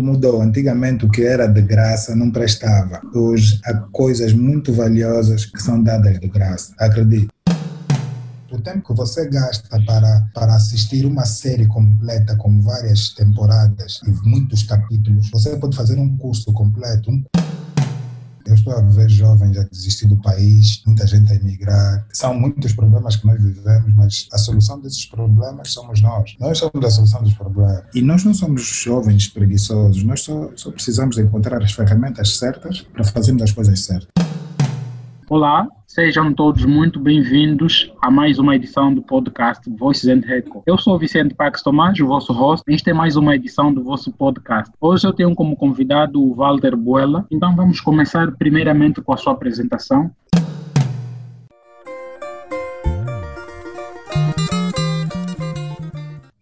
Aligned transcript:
mundo 0.00 0.12
mudou. 0.12 0.42
Antigamente 0.42 1.04
o 1.04 1.10
que 1.10 1.22
era 1.22 1.46
de 1.46 1.62
graça 1.62 2.14
não 2.14 2.30
prestava. 2.30 3.00
Hoje 3.14 3.60
há 3.64 3.74
coisas 3.74 4.32
muito 4.32 4.72
valiosas 4.72 5.44
que 5.46 5.62
são 5.62 5.82
dadas 5.82 6.18
de 6.18 6.28
graça. 6.28 6.74
Acredite. 6.78 7.28
O 8.50 8.60
tempo 8.60 8.88
que 8.88 8.94
você 8.94 9.28
gasta 9.28 9.80
para, 9.86 10.28
para 10.34 10.56
assistir 10.56 11.06
uma 11.06 11.24
série 11.24 11.66
completa 11.66 12.34
com 12.36 12.60
várias 12.60 13.10
temporadas 13.10 14.00
e 14.04 14.28
muitos 14.28 14.64
capítulos, 14.64 15.30
você 15.30 15.56
pode 15.56 15.76
fazer 15.76 15.98
um 15.98 16.16
curso 16.16 16.52
completo. 16.52 17.10
Um 17.10 17.22
eu 18.50 18.54
estou 18.54 18.72
a 18.72 18.80
ver 18.80 19.08
jovens 19.08 19.56
a 19.56 19.62
desistir 19.64 20.06
do 20.06 20.16
país, 20.16 20.82
muita 20.84 21.06
gente 21.06 21.32
a 21.32 21.36
emigrar. 21.36 22.06
São 22.12 22.38
muitos 22.38 22.72
problemas 22.72 23.16
que 23.16 23.26
nós 23.26 23.40
vivemos, 23.40 23.94
mas 23.94 24.28
a 24.32 24.38
solução 24.38 24.80
desses 24.80 25.06
problemas 25.06 25.72
somos 25.72 26.00
nós. 26.02 26.36
Nós 26.38 26.58
somos 26.58 26.84
a 26.84 26.90
solução 26.90 27.22
dos 27.22 27.34
problemas. 27.34 27.84
E 27.94 28.02
nós 28.02 28.24
não 28.24 28.34
somos 28.34 28.62
jovens 28.62 29.28
preguiçosos, 29.28 30.02
nós 30.02 30.22
só, 30.22 30.50
só 30.56 30.70
precisamos 30.70 31.16
encontrar 31.18 31.62
as 31.62 31.72
ferramentas 31.72 32.36
certas 32.36 32.80
para 32.80 33.04
fazermos 33.04 33.42
as 33.42 33.52
coisas 33.52 33.80
certas. 33.80 34.39
Olá, 35.30 35.68
sejam 35.86 36.34
todos 36.34 36.64
muito 36.64 36.98
bem-vindos 36.98 37.94
a 38.02 38.10
mais 38.10 38.40
uma 38.40 38.56
edição 38.56 38.92
do 38.92 39.00
podcast 39.00 39.62
Voices 39.78 40.08
and 40.08 40.26
Record. 40.26 40.64
Eu 40.66 40.76
sou 40.76 40.98
Vicente 40.98 41.36
Pax 41.36 41.62
Tomás, 41.62 41.96
o 42.00 42.06
vosso 42.08 42.32
host. 42.32 42.64
Esta 42.68 42.90
é 42.90 42.92
mais 42.92 43.14
uma 43.14 43.36
edição 43.36 43.72
do 43.72 43.84
vosso 43.84 44.10
podcast. 44.10 44.74
Hoje 44.80 45.06
eu 45.06 45.12
tenho 45.12 45.32
como 45.36 45.54
convidado 45.54 46.20
o 46.20 46.34
Walter 46.34 46.74
Buela. 46.74 47.28
Então 47.30 47.54
vamos 47.54 47.80
começar 47.80 48.32
primeiramente 48.32 49.00
com 49.00 49.12
a 49.12 49.16
sua 49.16 49.34
apresentação. 49.34 50.10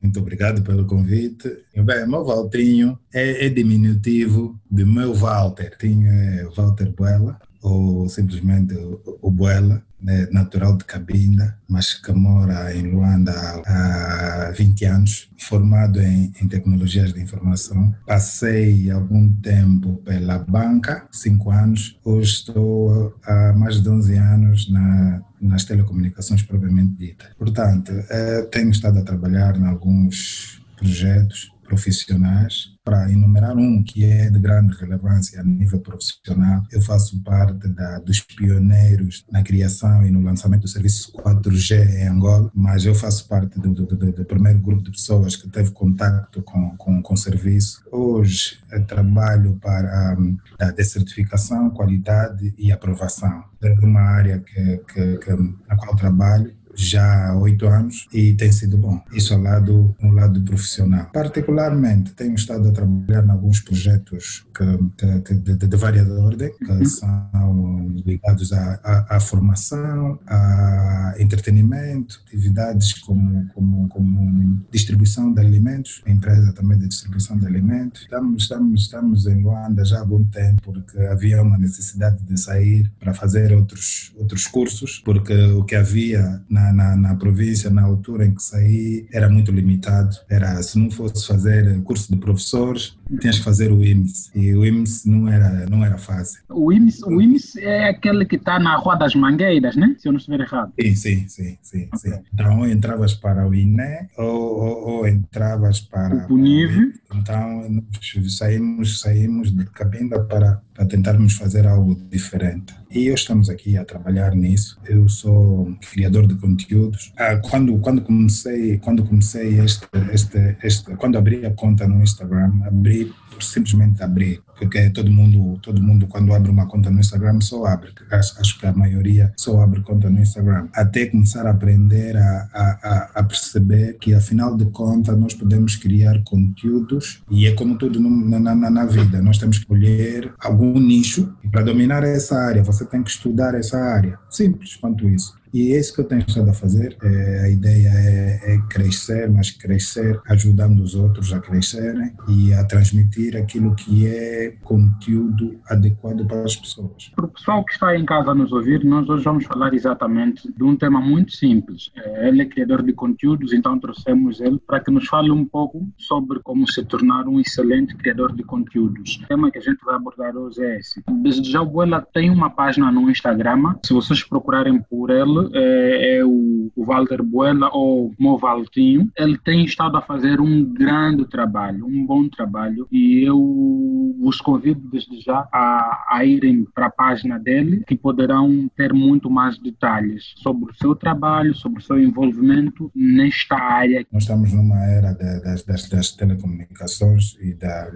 Muito 0.01 0.19
obrigado 0.19 0.63
pelo 0.63 0.87
convite. 0.87 1.47
Bem, 1.77 2.09
meu 2.09 2.25
Valtrinho 2.25 2.99
é, 3.13 3.45
é 3.45 3.49
diminutivo 3.51 4.59
de 4.71 4.87
meu 4.87 5.13
Walter. 5.13 5.77
Tinha 5.77 6.11
é 6.11 6.45
Walter 6.57 6.91
Buela 6.97 7.39
ou 7.69 8.09
simplesmente 8.09 8.75
o 9.21 9.31
Buela, 9.31 9.83
né, 10.01 10.29
natural 10.31 10.77
de 10.77 10.85
Cabinda, 10.85 11.59
mas 11.69 11.95
que 11.95 12.13
mora 12.13 12.75
em 12.75 12.83
Luanda 12.83 13.33
há 13.67 14.53
20 14.57 14.85
anos, 14.85 15.31
formado 15.39 16.01
em, 16.01 16.33
em, 16.41 16.49
tecnologias 16.49 17.13
de 17.13 17.21
informação. 17.21 17.93
Passei 18.07 18.91
algum 18.91 19.33
tempo 19.35 19.97
pela 20.05 20.39
banca, 20.39 21.07
5 21.11 21.51
anos. 21.51 21.99
Hoje 22.05 22.31
estou 22.31 23.19
há 23.25 23.53
mais 23.53 23.83
de 23.83 23.89
11 23.89 24.17
anos 24.17 24.71
na, 24.71 25.21
nas 25.41 25.65
telecomunicações 25.65 26.43
propriamente 26.43 26.93
dita. 26.97 27.27
Portanto, 27.37 27.93
eh, 28.09 28.43
tenho 28.53 28.71
estado 28.71 28.99
a 28.99 29.03
trabalhar 29.03 29.57
em 29.57 29.67
alguns 29.67 30.63
projetos 30.77 31.51
profissionais 31.65 32.78
para 32.89 33.13
enumerar 33.13 33.55
um 33.55 33.83
que 33.83 34.03
é 34.03 34.31
de 34.31 34.39
grande 34.39 34.75
relevância 34.79 35.39
a 35.39 35.45
nível 35.45 35.79
profissional, 35.79 36.63
eu 36.73 36.81
faço 36.81 37.23
parte 37.23 37.69
da, 37.69 37.99
dos 37.99 38.21
pioneiros 38.21 39.27
na 39.31 39.43
criação 39.43 40.07
e 40.07 40.11
no 40.11 40.23
lançamento 40.23 40.63
do 40.63 40.69
serviço 40.69 41.13
4G 41.13 41.87
em 41.99 42.09
Angola, 42.09 42.51
mas 42.55 42.87
eu 42.87 42.95
faço 42.95 43.29
parte 43.29 43.61
do, 43.61 43.75
do, 43.75 43.85
do, 43.85 44.13
do 44.13 44.25
primeiro 44.25 44.59
grupo 44.61 44.83
de 44.83 44.91
pessoas 44.91 45.37
que 45.37 45.47
teve 45.51 45.71
contato 45.73 46.41
com, 46.43 46.75
com, 46.79 47.03
com 47.03 47.13
o 47.13 47.17
serviço. 47.17 47.83
Hoje 47.93 48.59
trabalho 48.87 49.59
para 49.61 50.17
um, 50.19 50.37
a 50.59 50.71
decertificação, 50.71 51.69
qualidade 51.71 52.55
e 52.57 52.73
aprovação. 52.73 53.45
É 53.63 53.71
uma 53.85 54.01
área 54.01 54.39
que, 54.39 54.79
que, 54.79 55.19
que, 55.19 55.31
na 55.69 55.77
qual 55.77 55.95
trabalho 55.97 56.55
já 56.79 57.29
há 57.29 57.37
oito 57.37 57.67
anos 57.67 58.07
e 58.13 58.35
tem 58.35 58.53
sido 58.53 58.79
bom. 58.79 59.03
Isso 59.13 59.35
ao 59.35 59.41
lado, 59.41 59.97
ao 60.01 60.13
lado 60.13 60.41
profissional. 60.43 61.11
Particularmente, 61.13 62.13
tenho 62.13 62.35
estado 62.35 62.69
a 62.69 62.73
trabalhar 62.73 63.25
em 63.25 63.31
alguns 63.31 63.61
projetos 63.61 64.47
que, 64.55 65.23
que 65.23 65.35
de, 65.35 65.57
de, 65.57 65.67
de 65.67 65.77
variada 65.77 66.15
ordem, 66.21 66.51
que 66.57 66.71
uhum. 66.71 66.85
são 66.85 67.93
ligados 68.07 68.53
à, 68.53 68.81
à, 68.85 69.17
à, 69.17 69.21
formação, 69.21 70.19
a 70.27 71.15
entretenimento, 71.19 72.23
atividades 72.27 72.95
como, 72.95 73.49
como, 73.55 73.89
como 73.89 74.63
distribuição 74.71 75.33
de 75.33 75.41
alimentos, 75.41 76.03
empresa 76.07 76.53
também 76.53 76.79
de 76.79 76.87
distribuição 76.87 77.37
de 77.39 77.47
alimentos. 77.47 78.03
Estamos, 78.03 78.43
estamos, 78.43 78.83
estamos 78.83 79.27
em 79.27 79.43
Luanda 79.43 79.85
já 79.85 79.97
há 79.97 80.01
algum 80.01 80.25
tempo, 80.25 80.63
porque 80.63 80.99
havia 80.99 81.43
uma 81.43 81.59
necessidade 81.59 82.23
de 82.23 82.39
sair 82.39 82.91
para 83.01 83.13
fazer 83.13 83.53
outros, 83.53 84.13
outros 84.17 84.47
cursos, 84.47 85.03
porque 85.05 85.35
o 85.35 85.65
que 85.65 85.75
havia 85.75 86.41
na 86.49 86.68
na, 86.73 86.97
na, 86.97 87.15
província, 87.15 87.71
na 87.71 87.83
altura 87.83 88.27
em 88.27 88.35
que 88.35 88.43
saí, 88.43 89.07
era 89.13 89.29
muito 89.29 89.51
limitado. 89.51 90.17
Era, 90.29 90.63
se 90.63 90.79
não 90.79 90.91
fosse 90.91 91.27
fazer 91.27 91.81
curso 91.83 92.13
de 92.13 92.19
professores, 92.19 92.97
tinhas 93.21 93.39
que 93.39 93.45
fazer 93.45 93.73
o 93.73 93.85
IMS. 93.85 94.31
E 94.35 94.55
o 94.55 94.65
IMS 94.65 95.07
não 95.07 95.29
era, 95.29 95.67
não 95.67 95.85
era 95.85 95.99
fácil. 95.99 96.41
O 96.49 96.73
IMS, 96.73 97.03
o 97.05 97.21
IMS 97.21 97.59
é 97.59 97.89
aquele 97.89 98.25
que 98.25 98.37
está 98.37 98.59
na 98.59 98.77
Rua 98.77 98.97
das 98.97 99.15
Mangueiras, 99.15 99.77
né? 99.77 99.95
Se 99.99 100.09
eu 100.09 100.13
não 100.13 100.19
estiver 100.19 100.41
errado. 100.41 100.73
Sim, 100.81 100.95
sim, 100.95 101.29
sim. 101.29 101.59
sim, 101.63 101.89
okay. 101.93 102.13
sim. 102.13 102.19
Então, 102.33 102.59
ou 102.61 102.69
entravas 102.69 103.15
para 103.15 103.47
o 103.47 103.55
INE 103.55 104.09
ou, 104.17 104.27
ou, 104.27 104.89
ou 104.89 105.09
entravas 105.09 105.81
para... 105.81 106.15
O 106.15 106.27
PUNIV. 106.27 106.93
Então, 107.19 107.85
saímos, 108.29 109.01
saímos 109.01 109.55
de 109.55 109.65
Cabinda 109.67 110.21
para, 110.25 110.61
para 110.75 110.87
tentarmos 110.87 111.35
fazer 111.35 111.67
algo 111.67 111.95
diferente. 112.11 112.75
E 112.91 113.07
eu 113.07 113.15
estamos 113.15 113.51
aqui 113.51 113.77
a 113.77 113.85
trabalhar 113.85 114.35
nisso. 114.35 114.79
Eu 114.87 115.09
sou 115.09 115.77
criador 115.93 116.27
de 116.27 116.35
conteúdos. 116.37 117.13
Ah, 117.17 117.37
quando 117.37 117.79
quando 117.79 118.03
comecei 118.03 118.79
quando 118.79 119.05
comecei 119.05 119.61
este 119.61 119.87
este 120.13 120.57
este 120.63 120.97
quando 120.97 121.19
abri 121.19 121.45
a 121.45 121.53
conta 121.53 121.87
no 121.87 122.03
Instagram, 122.03 122.63
abri 122.65 123.13
simplesmente 123.41 124.03
abrir, 124.03 124.43
porque 124.59 124.91
todo 124.91 125.11
mundo, 125.11 125.59
todo 125.63 125.83
mundo 125.83 126.07
quando 126.07 126.35
abre 126.35 126.51
uma 126.51 126.67
conta 126.67 126.91
no 126.91 127.01
Instagram 127.01 127.41
só 127.41 127.65
abre, 127.67 127.91
acho, 128.11 128.41
acho 128.41 128.59
que 128.59 128.67
a 128.67 128.73
maioria 128.73 129.33
só 129.37 129.61
abre 129.61 129.81
conta 129.81 130.11
no 130.11 130.21
Instagram, 130.21 130.69
até 130.73 131.07
começar 131.07 131.47
a 131.47 131.51
aprender 131.51 132.17
a, 132.17 132.49
a, 132.53 133.11
a 133.15 133.23
perceber 133.23 133.97
que 134.01 134.15
afinal 134.15 134.57
de 134.57 134.67
contas 134.67 135.17
nós 135.19 135.35
podemos 135.35 135.77
criar 135.77 136.23
conteúdos 136.25 137.23
e 137.31 137.47
é 137.47 137.53
como 137.53 137.77
tudo 137.79 138.01
na, 138.01 138.39
na, 138.39 138.71
na 138.71 138.85
vida, 138.85 139.23
nós 139.23 139.39
temos 139.39 139.59
que 139.59 139.65
escolher 139.65 140.33
algum 140.41 140.79
nicho 140.81 141.33
e 141.45 141.49
para 141.49 141.63
dominar 141.63 142.03
essa 142.03 142.37
área 142.37 142.63
você 142.63 142.85
tem 142.85 143.03
que 143.03 143.11
estudar 143.11 143.55
essa 143.55 143.79
área, 143.79 144.19
simples 144.29 144.77
quanto 144.77 145.09
isso. 145.09 145.38
E 145.53 145.73
é 145.73 145.79
isso 145.79 145.95
que 145.95 146.01
eu 146.01 146.05
tenho 146.05 146.25
estado 146.27 146.51
a 146.51 146.55
fazer. 146.55 146.97
É, 147.03 147.45
a 147.45 147.51
ideia 147.51 147.89
é, 147.89 148.55
é, 148.55 148.59
crescer, 148.69 149.31
mas 149.31 149.51
crescer 149.51 150.21
ajudando 150.29 150.81
os 150.81 150.95
outros 150.95 151.33
a 151.33 151.41
crescerem 151.41 152.13
e 152.29 152.53
a 152.53 152.65
transmitir 152.65 153.37
aquilo 153.37 153.75
que 153.75 154.07
é 154.07 154.55
conteúdo 154.63 155.59
adequado 155.69 156.27
para 156.27 156.43
as 156.43 156.57
pessoas. 156.57 157.11
Para 157.15 157.27
o 157.27 157.29
pessoal 157.29 157.65
que 157.65 157.73
está 157.73 157.97
em 157.97 158.05
casa 158.05 158.31
a 158.31 158.35
nos 158.35 158.53
ouvir, 158.53 158.85
nós 158.85 159.09
hoje 159.09 159.25
vamos 159.25 159.45
falar 159.45 159.75
exatamente 159.75 160.51
de 160.53 160.65
um 160.65 160.77
tema 160.77 161.01
muito 161.01 161.33
simples. 161.33 161.91
É, 161.97 162.29
ele 162.29 162.43
é 162.43 162.47
criador 162.47 162.83
de 162.83 162.93
conteúdos, 162.93 163.53
então 163.53 163.79
trouxemos 163.79 164.41
ele 164.41 164.59
para 164.67 164.81
que 164.81 164.91
nos 164.91 165.07
fale 165.07 165.31
um 165.31 165.45
pouco 165.45 165.87
sobre 165.97 166.41
como 166.41 166.71
se 166.71 166.85
tornar 166.85 167.27
um 167.27 167.41
excelente 167.41 167.95
criador 167.97 168.35
de 168.35 168.43
conteúdos. 168.43 169.21
O 169.25 169.29
tema 169.29 169.51
que 169.51 169.59
a 169.59 169.63
gente 169.63 169.85
vai 169.85 169.95
abordar 169.95 170.37
hoje 170.37 170.63
é 170.63 170.79
esse. 170.79 171.03
Desde 171.23 171.51
já 171.51 171.63
o 171.63 171.67
Buela 171.67 172.07
tem 172.13 172.31
uma 172.31 172.51
página 172.51 172.91
no 172.91 173.11
Instagram. 173.11 173.75
Se 173.85 173.93
vocês 173.93 174.23
procurarem 174.23 174.81
por 174.83 175.11
ele, 175.11 175.38
é, 175.55 176.19
é 176.19 176.25
o, 176.25 176.71
Walter 176.77 177.23
Buela 177.23 177.71
ou 177.73 178.15
Movaltinho. 178.19 179.11
Ele 179.17 179.37
tem 179.39 179.65
estado 179.65 179.97
a 179.97 180.03
fazer 180.03 180.41
um 180.41 180.65
grande 180.65 181.27
trabalho, 181.27 181.87
um 181.87 182.07
bom 182.07 182.29
trabalho, 182.29 182.87
e 182.91 183.23
eu 183.23 184.17
vos 184.21 184.41
convido 184.41 184.81
desde 184.91 185.21
já 185.21 185.49
a, 185.53 186.07
a 186.11 186.25
irem 186.25 186.65
para 186.75 186.87
a 186.87 186.91
página 186.91 187.39
dele, 187.39 187.83
que 187.87 187.97
poderão 187.97 188.71
ter 188.77 188.93
muito 188.93 189.31
mais 189.31 189.59
detalhes 189.59 190.33
sobre 190.37 190.71
o 190.71 190.75
seu 190.75 190.95
trabalho, 190.95 191.55
sobre 191.55 191.81
o 191.81 191.83
seu 191.83 192.01
envolvimento 192.01 192.91
nesta 192.95 193.57
área. 193.57 194.07
Nós 194.13 194.23
estamos 194.23 194.53
numa 194.53 194.83
era 194.85 195.13
das, 195.15 195.63
das, 195.65 195.89
das, 195.89 196.13
telecomunicações 196.13 197.37
e 197.41 197.55
da, 197.55 197.91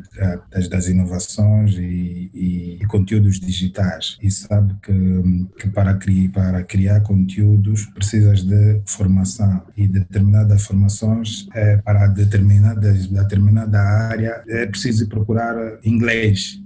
das, 0.50 0.68
das, 0.68 0.88
inovações 0.88 1.76
e, 1.78 2.30
e, 2.34 2.78
e, 2.80 2.86
conteúdos 2.86 3.40
digitais. 3.40 4.18
E 4.22 4.30
sabe 4.30 4.74
que, 4.82 4.92
que 5.60 5.70
para, 5.70 5.94
criar, 5.94 6.30
para 6.30 6.62
criar 6.62 7.00
conteúdo 7.00 7.31
conteúdos, 7.32 7.86
precisas 7.86 8.42
de 8.42 8.80
formação 8.86 9.62
e 9.76 9.88
determinadas 9.88 10.64
formações 10.64 11.46
é, 11.54 11.78
para 11.78 12.06
determinadas, 12.08 13.06
determinada 13.06 13.80
área 13.80 14.42
é 14.46 14.66
preciso 14.66 15.08
procurar 15.08 15.56
inglês, 15.84 16.60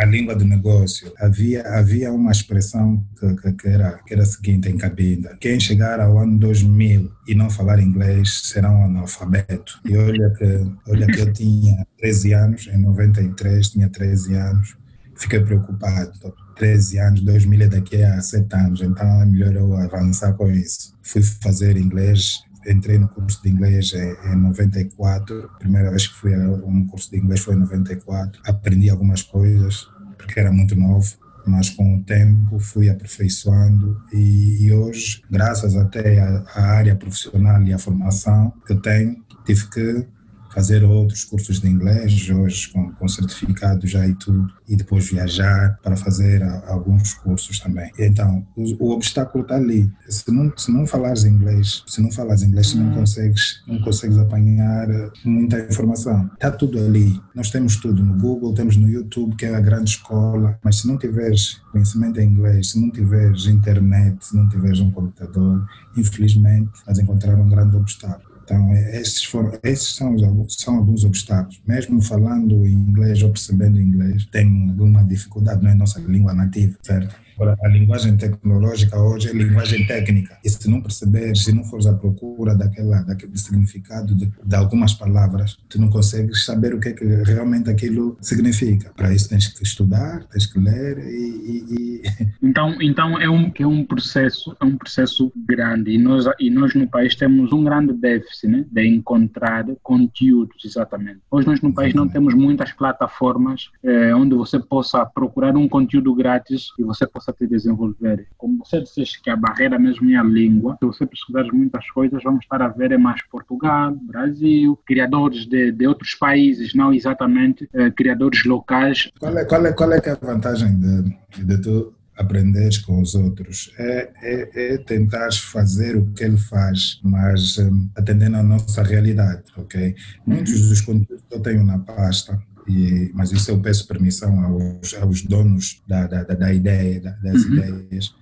a, 0.00 0.04
língua 0.04 0.34
do 0.34 0.44
negócio. 0.44 1.12
Havia, 1.18 1.62
havia 1.62 2.12
uma 2.12 2.30
expressão 2.30 3.04
que, 3.18 3.52
que, 3.52 3.68
era, 3.68 3.98
que 4.06 4.14
era 4.14 4.22
a 4.22 4.26
seguinte 4.26 4.68
em 4.68 4.76
Cabinda: 4.76 5.36
quem 5.40 5.58
chegar 5.58 6.00
ao 6.00 6.18
ano 6.18 6.38
2000 6.38 7.10
e 7.26 7.34
não 7.34 7.50
falar 7.50 7.80
inglês 7.80 8.42
será 8.44 8.70
um 8.70 8.84
analfabeto. 8.84 9.80
E 9.84 9.96
olha 9.96 10.30
que, 10.30 10.66
olha 10.88 11.06
que 11.06 11.20
eu 11.20 11.32
tinha 11.32 11.84
13 11.98 12.32
anos, 12.32 12.68
em 12.68 12.78
93 12.78 13.68
tinha 13.70 13.88
13 13.88 14.34
anos, 14.34 14.76
fiquei 15.16 15.40
preocupado. 15.40 16.12
13 16.56 16.98
anos, 16.98 17.20
2000 17.20 17.62
é 17.62 17.68
daqui 17.68 18.02
a 18.02 18.20
7 18.20 18.54
anos, 18.54 18.80
então 18.80 19.22
é 19.22 19.26
melhor 19.26 19.54
eu 19.54 19.76
avançar 19.76 20.32
com 20.34 20.50
isso. 20.50 20.94
Fui 21.02 21.22
fazer 21.22 21.76
inglês 21.76 22.46
entrei 22.68 22.98
no 22.98 23.08
curso 23.08 23.42
de 23.42 23.48
inglês 23.48 23.92
em 23.92 24.36
94, 24.36 25.44
a 25.54 25.58
primeira 25.58 25.90
vez 25.90 26.08
que 26.08 26.14
fui 26.14 26.34
a 26.34 26.38
um 26.38 26.86
curso 26.86 27.10
de 27.10 27.18
inglês 27.18 27.40
foi 27.40 27.54
em 27.54 27.58
94, 27.58 28.40
aprendi 28.44 28.90
algumas 28.90 29.22
coisas, 29.22 29.88
porque 30.18 30.40
era 30.40 30.50
muito 30.50 30.74
novo, 30.74 31.16
mas 31.46 31.70
com 31.70 31.96
o 31.96 32.02
tempo 32.02 32.58
fui 32.58 32.90
aperfeiçoando. 32.90 34.00
E, 34.12 34.64
e 34.66 34.72
hoje, 34.72 35.22
graças 35.30 35.76
até 35.76 36.20
à 36.20 36.62
área 36.62 36.96
profissional 36.96 37.62
e 37.62 37.72
à 37.72 37.78
formação 37.78 38.52
que 38.66 38.74
tenho, 38.74 39.16
tive 39.44 39.70
que 39.70 40.06
fazer 40.56 40.82
outros 40.84 41.22
cursos 41.22 41.60
de 41.60 41.68
inglês, 41.68 42.30
hoje 42.30 42.70
com, 42.72 42.90
com 42.92 43.06
certificado 43.06 43.86
já 43.86 44.08
e 44.08 44.14
tudo, 44.14 44.50
e 44.66 44.74
depois 44.74 45.06
viajar 45.06 45.78
para 45.82 45.94
fazer 45.96 46.42
a, 46.42 46.72
alguns 46.72 47.12
cursos 47.12 47.60
também. 47.60 47.92
Então, 47.98 48.42
o, 48.56 48.86
o 48.86 48.90
obstáculo 48.92 49.44
está 49.44 49.56
ali. 49.56 49.92
Se 50.08 50.32
não, 50.32 50.50
se 50.56 50.72
não 50.72 50.86
falares 50.86 51.24
inglês, 51.24 51.84
se 51.86 52.00
não 52.00 52.10
falas 52.10 52.42
inglês, 52.42 52.74
não 52.74 52.90
consegues, 52.94 53.62
não 53.66 53.78
consegues 53.82 54.16
apanhar 54.16 54.88
muita 55.22 55.60
informação. 55.60 56.30
Está 56.32 56.50
tudo 56.50 56.78
ali. 56.78 57.20
Nós 57.34 57.50
temos 57.50 57.76
tudo 57.76 58.02
no 58.02 58.14
Google, 58.14 58.54
temos 58.54 58.78
no 58.78 58.88
YouTube, 58.88 59.36
que 59.36 59.44
é 59.44 59.54
a 59.54 59.60
grande 59.60 59.90
escola, 59.90 60.58
mas 60.64 60.76
se 60.76 60.88
não 60.88 60.96
tiveres 60.96 61.60
conhecimento 61.70 62.18
em 62.18 62.30
inglês, 62.30 62.70
se 62.70 62.80
não 62.80 62.90
tiveres 62.90 63.44
internet, 63.44 64.24
se 64.24 64.34
não 64.34 64.48
tiveres 64.48 64.80
um 64.80 64.90
computador, 64.90 65.66
infelizmente, 65.94 66.70
vais 66.86 66.98
encontrar 66.98 67.34
um 67.34 67.50
grande 67.50 67.76
obstáculo. 67.76 68.35
Então, 68.46 68.72
esses, 68.72 69.24
foram, 69.24 69.58
esses 69.64 69.96
são, 69.96 70.16
são 70.48 70.76
alguns 70.76 71.04
obstáculos. 71.04 71.60
Mesmo 71.66 72.00
falando 72.00 72.64
inglês 72.64 73.20
ou 73.22 73.30
percebendo 73.30 73.80
inglês, 73.80 74.24
tem 74.26 74.68
alguma 74.68 75.02
dificuldade, 75.02 75.64
não 75.64 75.70
é 75.70 75.74
nossa 75.74 75.98
língua 75.98 76.32
nativa, 76.32 76.78
certo? 76.80 77.25
A 77.38 77.68
linguagem 77.68 78.16
tecnológica 78.16 78.98
hoje 78.98 79.28
é 79.28 79.32
linguagem 79.32 79.86
técnica. 79.86 80.38
E 80.42 80.48
se 80.48 80.70
não 80.70 80.80
perceberes, 80.80 81.44
se 81.44 81.54
não 81.54 81.64
fores 81.64 81.86
à 81.86 81.92
procura 81.92 82.54
daquela, 82.54 83.02
daquele 83.02 83.36
significado 83.36 84.14
de, 84.14 84.30
de 84.42 84.56
algumas 84.56 84.94
palavras, 84.94 85.58
tu 85.68 85.80
não 85.80 85.90
consegues 85.90 86.44
saber 86.44 86.74
o 86.74 86.80
que, 86.80 86.88
é 86.88 86.92
que 86.92 87.04
realmente 87.04 87.68
aquilo 87.68 88.16
significa. 88.22 88.90
Para 88.96 89.12
isso 89.12 89.28
tens 89.28 89.48
que 89.48 89.62
estudar, 89.62 90.24
tens 90.24 90.46
que 90.46 90.58
ler 90.58 90.98
e... 90.98 91.64
e, 91.70 91.74
e... 91.74 92.02
Então, 92.46 92.80
então 92.80 93.20
é, 93.20 93.28
um, 93.28 93.50
é 93.58 93.66
um 93.66 93.84
processo 93.84 94.56
é 94.60 94.64
um 94.64 94.76
processo 94.76 95.32
grande 95.48 95.90
e 95.90 95.98
nós, 95.98 96.26
e 96.38 96.48
nós 96.48 96.74
no 96.74 96.86
país 96.86 97.14
temos 97.14 97.52
um 97.52 97.64
grande 97.64 97.92
déficit 97.92 98.46
né, 98.46 98.64
de 98.70 98.86
encontrar 98.86 99.66
conteúdos, 99.82 100.64
exatamente. 100.64 101.20
Hoje 101.30 101.46
nós 101.46 101.60
no 101.60 101.72
país 101.72 101.92
não 101.92 102.08
temos 102.08 102.34
muitas 102.34 102.72
plataformas 102.72 103.70
eh, 103.82 104.14
onde 104.14 104.34
você 104.34 104.58
possa 104.58 105.04
procurar 105.04 105.56
um 105.56 105.68
conteúdo 105.68 106.14
grátis 106.14 106.68
e 106.78 106.84
você 106.84 107.06
possa 107.06 107.25
possa 107.26 107.32
te 107.32 107.46
desenvolver. 107.46 108.26
Como 108.38 108.64
você 108.64 108.80
disse 108.80 109.20
que 109.20 109.30
a 109.30 109.36
barreira 109.36 109.78
mesmo 109.78 110.10
é 110.10 110.16
a 110.16 110.22
língua, 110.22 110.76
se 110.78 110.86
você 110.86 111.06
pesquisar 111.06 111.44
muitas 111.52 111.88
coisas, 111.90 112.22
vamos 112.22 112.44
estar 112.44 112.62
a 112.62 112.68
ver 112.68 112.92
é 112.92 112.98
mais 112.98 113.22
Portugal, 113.24 113.96
Brasil, 114.02 114.78
criadores 114.86 115.46
de, 115.46 115.72
de 115.72 115.86
outros 115.86 116.14
países, 116.14 116.74
não 116.74 116.92
exatamente 116.92 117.68
eh, 117.74 117.90
criadores 117.90 118.44
locais. 118.44 119.10
Qual 119.18 119.36
é, 119.36 119.44
qual 119.44 119.66
é, 119.66 119.72
qual 119.72 119.92
é, 119.92 120.00
é 120.04 120.10
a 120.10 120.14
vantagem 120.14 120.78
de, 120.78 121.44
de 121.44 121.60
tu 121.60 121.92
aprenderes 122.16 122.78
com 122.78 123.02
os 123.02 123.14
outros 123.14 123.70
é, 123.78 124.10
é, 124.22 124.74
é 124.74 124.78
tentar 124.78 125.30
fazer 125.32 125.96
o 125.96 126.06
que 126.12 126.24
ele 126.24 126.38
faz, 126.38 126.98
mas 127.02 127.58
um, 127.58 127.88
atendendo 127.94 128.36
à 128.36 128.42
nossa 128.42 128.82
realidade, 128.82 129.42
ok? 129.56 129.94
Muitos 130.26 130.68
dos 130.68 130.80
conteúdos 130.80 131.24
que 131.28 131.34
eu 131.34 131.40
tenho 131.40 131.64
na 131.64 131.78
pasta 131.78 132.40
e, 132.68 133.10
mas 133.14 133.32
isso 133.32 133.50
eu 133.50 133.60
peço 133.60 133.86
permissão 133.86 134.40
aos, 134.40 134.94
aos 134.94 135.22
donos 135.22 135.82
da, 135.86 136.06
da, 136.06 136.22
da 136.22 136.52
ideia, 136.52 137.00
das 137.22 137.44
uhum. 137.44 137.54
ideias. 137.54 138.14